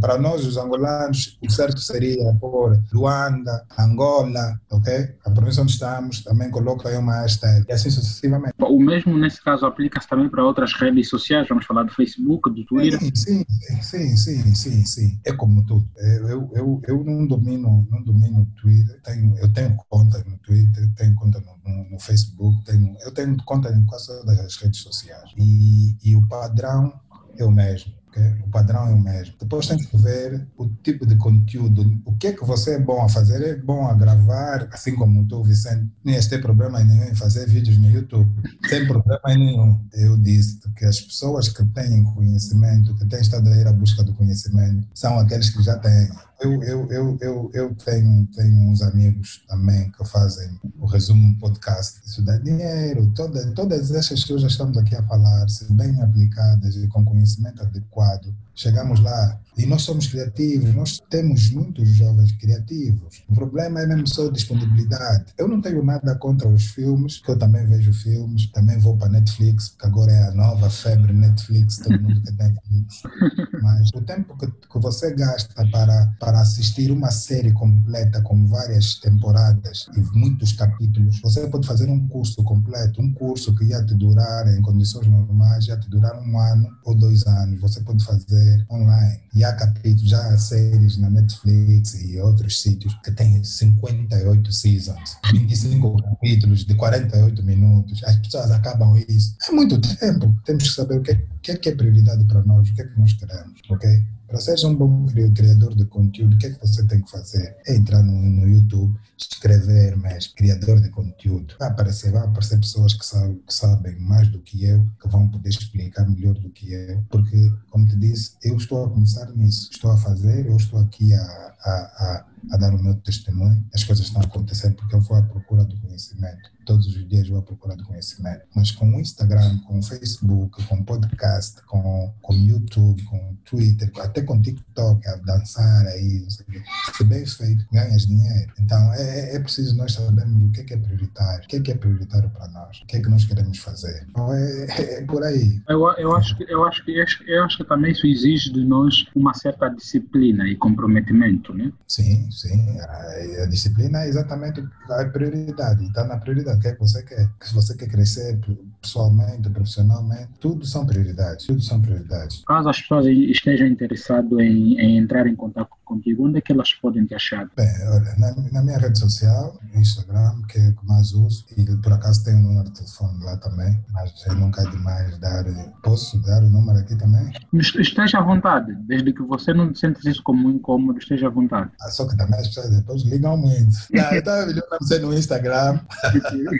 Para 0.00 0.18
nós, 0.18 0.44
os 0.44 0.56
angolanos, 0.56 1.38
o 1.42 1.50
certo 1.50 1.80
seria 1.80 2.32
pôr 2.34 2.80
Luanda, 2.92 3.64
Angola, 3.78 4.60
ok? 4.70 5.14
A 5.24 5.30
província 5.30 5.62
onde 5.62 5.72
estamos 5.72 6.22
também 6.22 6.50
coloca 6.50 6.88
aí 6.88 6.96
uma 6.96 7.22
hashtag 7.22 7.64
e 7.68 7.72
assim 7.72 7.90
sucessivamente. 7.90 8.54
O 8.58 8.78
mesmo 8.78 9.16
nesse 9.16 9.42
caso 9.42 9.66
aplica-se 9.66 10.08
também 10.08 10.28
para 10.28 10.44
outras 10.44 10.72
redes 10.74 11.08
sociais, 11.08 11.46
vamos 11.48 11.66
falar 11.66 11.84
do 11.84 11.92
Facebook, 11.92 12.50
do 12.50 12.64
Twitter. 12.64 13.00
Sim, 13.14 13.44
sim, 13.82 14.16
sim, 14.16 14.54
sim, 14.54 14.84
sim. 14.84 15.20
É 15.24 15.32
como 15.32 15.64
tudo. 15.64 15.88
Eu, 15.96 16.50
eu, 16.54 16.82
eu 16.86 17.04
não 17.04 17.26
domino, 17.26 17.86
não 17.90 18.02
domino 18.02 18.42
o 18.42 18.60
Twitter. 18.60 19.00
Tenho, 19.02 19.36
eu 19.38 19.52
tenho 19.52 19.76
conta 19.88 20.22
no 20.26 20.38
Twitter, 20.38 20.88
tenho 20.96 21.14
conta 21.14 21.40
no, 21.40 21.56
no, 21.64 21.90
no 21.90 21.98
Facebook, 21.98 22.64
tenho, 22.64 22.96
eu 23.04 23.12
tenho 23.12 23.29
conta 23.38 23.70
em 23.70 23.84
quase 23.84 24.06
todas 24.06 24.38
as 24.38 24.56
redes 24.56 24.80
sociais. 24.80 25.30
E, 25.36 25.96
e 26.02 26.16
o 26.16 26.26
padrão 26.26 26.92
é 27.36 27.44
o 27.44 27.50
mesmo. 27.50 27.92
Okay? 28.10 28.42
O 28.44 28.50
padrão 28.50 28.88
é 28.88 28.92
o 28.92 28.98
mesmo. 28.98 29.34
Depois 29.40 29.66
tem 29.66 29.78
que 29.78 29.96
ver 29.96 30.46
o 30.56 30.68
tipo 30.82 31.06
de 31.06 31.14
conteúdo. 31.16 32.00
O 32.04 32.14
que 32.16 32.28
é 32.28 32.32
que 32.32 32.44
você 32.44 32.74
é 32.74 32.78
bom 32.78 33.02
a 33.02 33.08
fazer? 33.08 33.40
É 33.42 33.56
bom 33.56 33.86
a 33.86 33.94
gravar, 33.94 34.68
assim 34.72 34.94
como 34.96 35.24
tu, 35.26 35.42
Vicente. 35.44 35.88
Nem 36.04 36.20
tem 36.20 36.40
problema 36.40 36.82
nenhum 36.82 37.04
em 37.04 37.14
fazer 37.14 37.48
vídeos 37.48 37.78
no 37.78 37.88
YouTube. 37.88 38.28
Tem 38.68 38.86
problema 38.86 39.20
nenhum. 39.26 39.78
Eu 39.92 40.16
disse 40.16 40.60
que 40.76 40.84
as 40.84 41.00
pessoas 41.00 41.48
que 41.48 41.64
têm 41.66 42.02
conhecimento, 42.02 42.94
que 42.96 43.06
têm 43.06 43.20
estado 43.20 43.48
a 43.48 43.56
ir 43.56 43.66
à 43.66 43.72
busca 43.72 44.02
do 44.02 44.12
conhecimento, 44.14 44.88
são 44.92 45.18
aqueles 45.18 45.50
que 45.50 45.62
já 45.62 45.78
têm 45.78 46.08
eu, 46.40 46.62
eu, 46.62 46.90
eu, 46.90 47.18
eu, 47.20 47.50
eu 47.52 47.74
tenho, 47.74 48.26
tenho 48.34 48.70
uns 48.70 48.82
amigos 48.82 49.42
também 49.48 49.90
que 49.90 50.04
fazem 50.06 50.58
o 50.78 50.86
resumo 50.86 51.38
podcast. 51.38 52.00
Isso 52.04 52.22
dá 52.22 52.36
dinheiro, 52.38 53.10
toda, 53.14 53.50
todas 53.52 53.90
essas 53.90 54.24
coisas 54.24 54.46
que 54.46 54.52
estamos 54.52 54.78
aqui 54.78 54.96
a 54.96 55.02
falar, 55.02 55.48
se 55.48 55.70
bem 55.72 56.00
aplicadas 56.00 56.76
e 56.76 56.88
com 56.88 57.04
conhecimento 57.04 57.62
adequado, 57.62 58.34
chegamos 58.54 59.00
lá. 59.00 59.38
E 59.56 59.66
nós 59.66 59.82
somos 59.82 60.06
criativos, 60.06 60.74
nós 60.74 61.00
temos 61.10 61.50
muitos 61.50 61.88
jovens 61.90 62.32
criativos. 62.32 63.22
O 63.28 63.34
problema 63.34 63.80
é 63.80 63.86
mesmo 63.86 64.06
só 64.06 64.30
disponibilidade. 64.30 65.26
Eu 65.36 65.48
não 65.48 65.60
tenho 65.60 65.84
nada 65.84 66.14
contra 66.14 66.48
os 66.48 66.66
filmes, 66.66 67.18
que 67.18 67.30
eu 67.30 67.38
também 67.38 67.66
vejo 67.66 67.92
filmes, 67.92 68.50
também 68.52 68.78
vou 68.78 68.96
para 68.96 69.10
Netflix, 69.10 69.70
porque 69.70 69.86
agora 69.86 70.12
é 70.12 70.28
a 70.28 70.30
nova 70.30 70.70
febre 70.70 71.12
Netflix, 71.12 71.78
todo 71.78 72.00
mundo 72.00 72.22
quer 72.22 72.32
Netflix. 72.32 73.02
Mas 73.62 73.90
o 73.94 74.00
tempo 74.00 74.36
que, 74.38 74.46
que 74.46 74.78
você 74.78 75.14
gasta 75.14 75.68
para, 75.70 76.14
para 76.18 76.29
assistir 76.34 76.90
uma 76.90 77.10
série 77.10 77.52
completa 77.52 78.20
com 78.22 78.46
várias 78.46 78.96
temporadas 78.96 79.86
e 79.96 80.00
muitos 80.16 80.52
capítulos, 80.52 81.20
você 81.20 81.46
pode 81.48 81.66
fazer 81.66 81.88
um 81.88 82.06
curso 82.08 82.42
completo, 82.44 83.00
um 83.00 83.12
curso 83.12 83.54
que 83.54 83.64
ia 83.64 83.84
te 83.84 83.94
durar 83.94 84.46
em 84.54 84.62
condições 84.62 85.06
normais, 85.06 85.66
ia 85.66 85.76
te 85.78 85.88
durar 85.88 86.20
um 86.20 86.38
ano 86.38 86.68
ou 86.84 86.94
dois 86.94 87.26
anos. 87.26 87.60
Você 87.60 87.80
pode 87.80 88.04
fazer 88.04 88.66
online. 88.70 89.20
E 89.34 89.44
há 89.44 89.52
capítulos, 89.52 90.10
já 90.10 90.18
há 90.18 90.38
séries 90.38 90.96
na 90.98 91.08
Netflix 91.08 91.94
e 91.94 92.18
outros 92.18 92.60
sítios 92.62 92.94
que 93.02 93.12
têm 93.12 93.42
58 93.42 94.52
seasons, 94.52 95.16
25 95.32 96.02
capítulos 96.02 96.64
de 96.64 96.74
48 96.74 97.42
minutos. 97.42 98.02
As 98.04 98.16
pessoas 98.16 98.50
acabam 98.50 98.96
isso. 99.08 99.36
É 99.48 99.52
muito 99.52 99.80
tempo. 99.80 100.34
Temos 100.44 100.64
que 100.68 100.74
saber 100.74 100.98
o 100.98 101.02
que, 101.02 101.14
que 101.42 101.52
é, 101.52 101.56
que 101.56 101.68
é 101.68 101.74
prioridade 101.74 102.24
para 102.24 102.42
nós, 102.42 102.68
o 102.68 102.74
que 102.74 102.82
é 102.82 102.86
que 102.86 102.98
nós 102.98 103.12
queremos, 103.12 103.60
ok? 103.68 104.04
Para 104.30 104.38
ser 104.40 104.64
um 104.64 104.76
bom 104.76 105.06
criador 105.34 105.74
de 105.74 105.84
conteúdo, 105.86 106.36
o 106.36 106.38
que 106.38 106.46
é 106.46 106.50
que 106.50 106.60
você 106.60 106.86
tem 106.86 107.00
que 107.00 107.10
fazer? 107.10 107.56
É 107.66 107.74
entrar 107.74 108.00
no, 108.00 108.12
no 108.12 108.48
YouTube, 108.48 108.96
escrever 109.18 109.96
mais, 109.96 110.28
criador 110.28 110.80
de 110.80 110.88
conteúdo. 110.88 111.56
Vai 111.58 111.68
aparecer, 111.68 112.12
vai 112.12 112.22
aparecer 112.22 112.60
pessoas 112.60 112.94
que, 112.94 113.04
sabem, 113.04 113.42
que 113.44 113.52
sabem 113.52 113.98
mais 113.98 114.28
do 114.28 114.38
que 114.38 114.64
eu, 114.64 114.86
que 115.02 115.08
vão 115.08 115.28
poder 115.28 115.48
explicar 115.48 116.08
melhor 116.08 116.34
do 116.34 116.48
que 116.50 116.72
eu, 116.72 117.02
porque, 117.10 117.52
como 117.70 117.88
te 117.88 117.96
disse, 117.96 118.36
eu 118.44 118.56
estou 118.56 118.84
a 118.84 118.90
começar 118.90 119.28
nisso, 119.34 119.68
estou 119.72 119.90
a 119.90 119.96
fazer, 119.96 120.46
eu 120.46 120.56
estou 120.56 120.78
aqui 120.78 121.12
a, 121.12 121.22
a, 121.64 121.70
a, 121.72 122.26
a 122.50 122.56
dar 122.56 122.74
o 122.74 122.82
meu 122.82 122.94
testemunho, 122.94 123.64
as 123.74 123.84
coisas 123.84 124.06
estão 124.06 124.22
acontecendo 124.22 124.74
porque 124.76 124.94
eu 124.94 125.00
vou 125.00 125.16
à 125.16 125.22
procura 125.22 125.64
do 125.64 125.78
conhecimento 125.78 126.50
todos 126.70 126.86
os 126.86 127.08
dias 127.08 127.28
vou 127.28 127.40
à 127.40 127.42
procura 127.42 127.76
do 127.76 127.84
conhecimento. 127.84 128.42
Mas 128.54 128.70
com 128.70 128.88
o 128.88 129.00
Instagram, 129.00 129.58
com 129.66 129.80
o 129.80 129.82
Facebook, 129.82 130.64
com 130.66 130.76
o 130.76 130.84
podcast, 130.84 131.60
com 131.66 132.14
o 132.22 132.34
YouTube, 132.34 133.02
com 133.02 133.16
o 133.16 133.36
Twitter, 133.44 133.90
até 133.98 134.22
com 134.22 134.36
o 134.36 134.40
TikTok, 134.40 135.08
a 135.08 135.16
dançar 135.16 135.86
aí, 135.86 136.24
se 136.28 137.04
bem 137.04 137.26
feito, 137.26 137.66
ganhas 137.72 138.06
dinheiro. 138.06 138.52
Então 138.60 138.94
é, 138.94 139.32
é, 139.32 139.36
é 139.36 139.40
preciso 139.40 139.76
nós 139.76 139.92
sabermos 139.92 140.48
o 140.48 140.52
que 140.52 140.60
é, 140.60 140.64
que 140.64 140.74
é 140.74 140.76
prioritário, 140.76 141.44
o 141.44 141.48
que 141.48 141.56
é 141.56 141.60
que 141.60 141.72
é 141.72 141.74
prioritário 141.74 142.30
para 142.30 142.46
nós, 142.48 142.80
o 142.80 142.86
que 142.86 142.96
é 142.96 143.00
que 143.00 143.08
nós 143.08 143.24
queremos 143.24 143.58
fazer. 143.58 144.06
Então 144.08 144.32
é, 144.32 144.66
é, 144.66 144.94
é 145.00 145.06
por 145.06 145.24
aí. 145.24 145.60
Eu, 145.68 145.80
eu, 145.98 146.14
acho 146.14 146.36
que, 146.36 146.44
eu, 146.44 146.64
acho 146.64 146.84
que, 146.84 146.92
eu 146.92 147.44
acho 147.44 147.56
que 147.56 147.64
também 147.64 147.90
isso 147.90 148.06
exige 148.06 148.52
de 148.52 148.64
nós 148.64 149.06
uma 149.16 149.34
certa 149.34 149.68
disciplina 149.68 150.46
e 150.48 150.54
comprometimento, 150.54 151.52
né? 151.52 151.72
Sim, 151.88 152.29
sim. 152.30 152.78
A, 152.80 153.42
a 153.42 153.46
disciplina 153.46 154.04
é 154.04 154.08
exatamente 154.08 154.64
a 154.88 155.04
prioridade, 155.06 155.84
está 155.84 156.04
na 156.04 156.16
prioridade 156.18 156.58
o 156.58 156.60
que 156.60 156.68
é 156.68 156.72
que 156.72 156.80
você 156.80 157.02
quer. 157.02 157.28
Se 157.40 157.54
você 157.54 157.76
quer 157.76 157.88
crescer 157.88 158.38
pessoalmente, 158.80 159.48
profissionalmente, 159.50 160.28
tudo 160.40 160.64
são 160.66 160.86
prioridades. 160.86 161.46
Tudo 161.46 161.62
são 161.62 161.80
prioridades. 161.80 162.42
Caso 162.46 162.68
as 162.68 162.80
pessoas 162.80 163.06
estejam 163.06 163.66
interessadas 163.66 164.32
em, 164.38 164.78
em 164.80 164.98
entrar 164.98 165.26
em 165.26 165.36
contato 165.36 165.70
contigo, 165.90 166.26
onde 166.26 166.38
é 166.38 166.40
que 166.40 166.52
elas 166.52 166.72
podem 166.74 167.04
te 167.04 167.14
achar? 167.14 167.50
Bem, 167.56 167.68
olha, 167.88 168.14
na, 168.16 168.34
na 168.52 168.62
minha 168.62 168.78
rede 168.78 168.98
social, 168.98 169.58
Instagram, 169.74 170.42
que 170.48 170.58
é 170.58 170.68
o 170.68 170.76
que 170.76 170.86
mais 170.86 171.12
uso, 171.12 171.44
e 171.56 171.64
por 171.82 171.92
acaso 171.92 172.24
tem 172.24 172.34
um 172.36 172.42
número 172.42 172.68
de 172.70 172.74
telefone 172.74 173.24
lá 173.24 173.36
também, 173.38 173.76
mas 173.92 174.12
nunca 174.36 174.62
é 174.62 174.70
demais 174.70 175.18
dar. 175.18 175.44
Posso 175.82 176.18
dar 176.22 176.42
o 176.42 176.48
número 176.48 176.78
aqui 176.78 176.94
também? 176.96 177.32
Esteja 177.52 178.18
à 178.18 178.22
vontade, 178.22 178.72
desde 178.86 179.12
que 179.12 179.22
você 179.22 179.52
não 179.52 179.74
sente 179.74 180.08
isso 180.08 180.22
como 180.22 180.48
um 180.48 180.52
incômodo, 180.52 180.98
esteja 180.98 181.26
à 181.26 181.30
vontade. 181.30 181.70
Ah, 181.80 181.90
só 181.90 182.06
que 182.06 182.16
também 182.20 182.40
as 182.40 182.48
pessoas 182.48 182.70
depois 182.70 183.02
ligam 183.02 183.36
muito. 183.36 183.70
Não, 183.92 184.04
eu 184.12 184.18
estava 184.18 184.42
olhando 184.42 184.64
você 184.80 184.98
no 184.98 185.14
Instagram. 185.14 185.80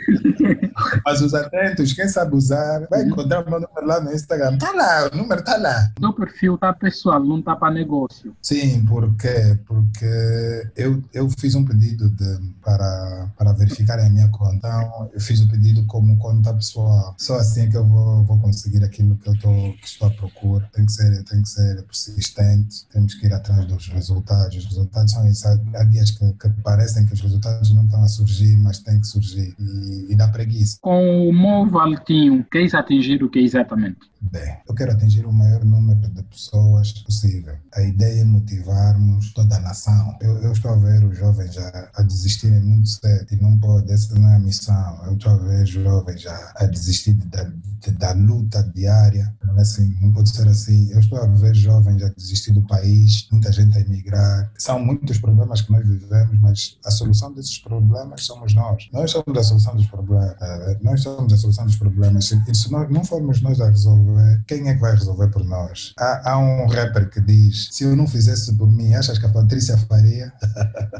Mas 1.05 1.21
os 1.21 1.33
atentos, 1.33 1.93
quem 1.93 2.07
sabe 2.07 2.35
usar, 2.35 2.87
vai 2.89 3.03
encontrar 3.03 3.45
o 3.45 3.49
meu 3.49 3.59
número 3.59 3.85
lá 3.85 4.01
no 4.01 4.11
Instagram. 4.11 4.53
Está 4.53 4.71
lá, 4.71 5.09
o 5.11 5.17
número 5.17 5.41
está 5.41 5.57
lá. 5.57 5.91
O 6.01 6.13
perfil 6.13 6.55
está 6.55 6.73
pessoal, 6.73 7.23
não 7.23 7.39
está 7.39 7.55
para 7.55 7.73
negócio. 7.73 8.35
Sim, 8.41 8.85
por 8.85 9.15
quê? 9.15 9.57
Porque 9.65 10.71
eu, 10.75 11.01
eu 11.13 11.29
fiz 11.29 11.55
um 11.55 11.63
pedido 11.63 12.09
de, 12.09 12.39
para, 12.63 13.29
para 13.37 13.53
verificar 13.53 13.99
a 13.99 14.09
minha 14.09 14.29
conta. 14.29 14.55
Então, 14.55 15.09
eu 15.13 15.19
fiz 15.19 15.41
o 15.41 15.49
pedido 15.49 15.85
como 15.85 16.17
conta 16.17 16.53
pessoal. 16.53 17.15
Só 17.17 17.37
assim 17.37 17.69
que 17.69 17.77
eu 17.77 17.85
vou, 17.85 18.23
vou 18.23 18.39
conseguir 18.39 18.83
aquilo 18.83 19.15
que 19.17 19.29
eu 19.29 19.37
tô, 19.39 19.49
que 19.49 19.85
estou 19.85 20.07
à 20.07 20.11
procura. 20.11 20.69
Tem 20.73 20.85
que, 20.85 20.91
ser, 20.91 21.23
tem 21.23 21.41
que 21.41 21.49
ser 21.49 21.83
persistente, 21.83 22.85
temos 22.91 23.13
que 23.15 23.25
ir 23.25 23.33
atrás 23.33 23.65
dos 23.65 23.87
resultados. 23.89 24.57
Os 24.57 24.65
resultados 24.65 25.11
são 25.11 25.27
isso. 25.27 25.47
Há 25.75 25.83
dias 25.85 26.11
que, 26.11 26.33
que 26.33 26.49
parecem 26.61 27.05
que 27.05 27.13
os 27.13 27.21
resultados 27.21 27.73
não 27.73 27.85
estão 27.85 28.03
a 28.03 28.07
surgir, 28.07 28.57
mas 28.57 28.79
têm 28.79 28.99
que 28.99 29.07
surgir. 29.07 29.55
E, 29.59 30.11
e 30.11 30.15
dá 30.15 30.27
preguiça. 30.27 30.77
Com 30.81 31.27
o 31.27 31.33
Movo 31.33 31.79
Altinho, 31.79 32.45
queres 32.51 32.73
atingir 32.73 33.23
o 33.23 33.29
que 33.29 33.39
exatamente? 33.39 34.10
Bem, 34.29 34.55
eu 34.69 34.75
quero 34.75 34.91
atingir 34.91 35.25
o 35.25 35.33
maior 35.33 35.65
número 35.65 35.99
de 35.99 36.21
pessoas 36.23 36.91
possível. 36.91 37.55
A 37.73 37.81
ideia 37.81 38.21
é 38.21 38.23
motivarmos 38.23 39.33
toda 39.33 39.55
a 39.55 39.59
nação. 39.59 40.15
Eu, 40.21 40.37
eu 40.43 40.51
estou 40.51 40.71
a 40.71 40.75
ver 40.75 41.03
os 41.03 41.17
jovens 41.17 41.55
já 41.55 41.89
a 41.95 42.03
desistirem 42.03 42.59
muito 42.59 42.87
cedo 42.87 43.25
e 43.31 43.35
não 43.37 43.57
pode, 43.57 43.91
essa 43.91 44.13
não 44.13 44.29
é 44.29 44.35
a 44.35 44.39
missão. 44.39 45.05
Eu 45.05 45.13
estou 45.13 45.33
a 45.33 45.37
ver 45.37 45.65
jovens 45.65 46.21
já 46.21 46.53
a 46.55 46.65
desistir 46.65 47.13
da, 47.13 47.43
de, 47.43 47.91
da 47.91 48.13
luta 48.13 48.61
diária. 48.75 49.33
Não 49.43 49.57
é 49.57 49.61
assim, 49.61 49.97
não 49.99 50.13
pode 50.13 50.29
ser 50.29 50.47
assim. 50.47 50.91
Eu 50.91 50.99
estou 50.99 51.19
a 51.19 51.25
ver 51.25 51.55
jovens 51.55 52.03
a 52.03 52.09
desistir 52.09 52.51
do 52.51 52.61
país, 52.61 53.27
muita 53.31 53.51
gente 53.51 53.75
a 53.75 53.81
emigrar. 53.81 54.51
São 54.57 54.79
muitos 54.79 55.17
problemas 55.17 55.61
que 55.61 55.71
nós 55.71 55.85
vivemos, 55.85 56.39
mas 56.39 56.77
a 56.85 56.91
solução 56.91 57.33
desses 57.33 57.57
problemas 57.57 58.23
somos 58.23 58.53
nós. 58.53 58.87
Nós 58.93 59.09
somos 59.09 59.35
a 59.35 59.43
solução 59.43 59.75
dos 59.75 59.87
problemas. 59.87 60.37
Nós 60.81 61.01
somos 61.01 61.33
a 61.33 61.37
solução 61.37 61.65
dos 61.65 61.75
problemas. 61.75 62.31
E 62.31 62.55
se 62.55 62.71
nós 62.71 62.89
não 62.89 63.03
formos 63.03 63.41
nós 63.41 63.59
a 63.59 63.67
resolver, 63.67 64.10
resolver, 64.11 64.43
quem 64.47 64.69
é 64.69 64.73
que 64.73 64.79
vai 64.81 64.93
resolver 64.93 65.29
por 65.29 65.43
nós? 65.43 65.93
Há, 65.97 66.31
há 66.31 66.37
um 66.37 66.67
rapper 66.67 67.09
que 67.09 67.21
diz: 67.21 67.69
se 67.71 67.83
eu 67.83 67.95
não 67.95 68.07
fizesse 68.07 68.55
por 68.55 68.71
mim, 68.71 68.93
achas 68.93 69.17
que 69.17 69.25
a 69.25 69.29
Patrícia 69.29 69.77
faria? 69.77 70.31